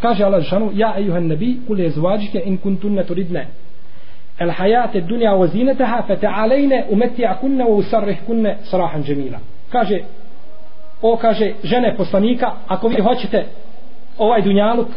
[0.01, 3.47] Kaže Allah Đeršanu ja ejuhan nebi kule zvađike in kuntunne turidne
[4.39, 9.39] el hajate dunja o zinetaha fe ta'alejne umetija kunne u sarrih kunne sarahan džemila.
[9.73, 9.99] Kaže
[11.03, 13.47] o kaže žene poslanika ako vi hoćete
[14.19, 14.89] ovaj dunjaluk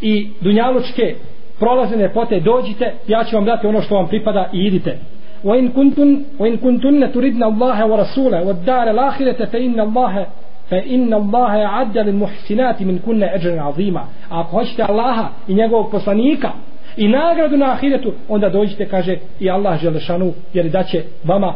[0.00, 1.14] i dunjalučke
[1.58, 4.98] prolazene pote dođite, ja ću vam dati ono što vam pripada i idite.
[5.44, 10.26] وإن كنتن وإن كنتن تردن الله ورسوله والدار الآخرة فإن الله
[10.70, 16.52] فإن الله يعد للمحسنات من كن أجرا عظيما ako hoćete Allaha i njegovog poslanika
[16.96, 21.54] i nagradu na ahiretu onda dođite kaže i Allah Želešanu jer daće vama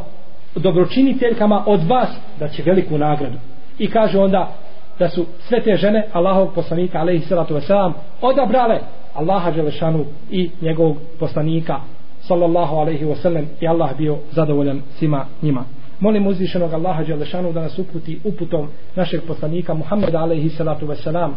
[0.54, 2.08] dobročiniteljkama od vas
[2.40, 3.38] da će veliku nagradu
[3.78, 4.52] i kaže onda
[4.98, 7.92] da su sve te žene Allahovog poslanika alaihi salatu wasalam
[8.22, 8.80] odabrale
[9.14, 11.80] Allaha Đelešanu i njegovog poslanika
[12.20, 15.64] sallallahu alaihi wasallam i Allah bio zadovoljan svima njima.
[16.00, 21.30] Molim uzvišenog Allaha Đelešanu da nas uputi uputom našeg poslanika Muhammeda alaihi salatu wasalam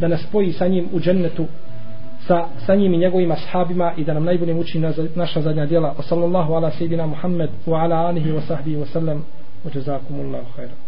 [0.00, 1.46] da nas spoji sa njim u džennetu
[2.26, 5.94] sa, sa njim i njegovim ashabima i da nam najbolje uči na, naša zadnja djela.
[6.00, 9.24] Sallallahu ala sejidina Muhammed wa ala alihi wa sahbihi wa sallam.
[9.64, 10.87] Wa jazakumullahu khairan.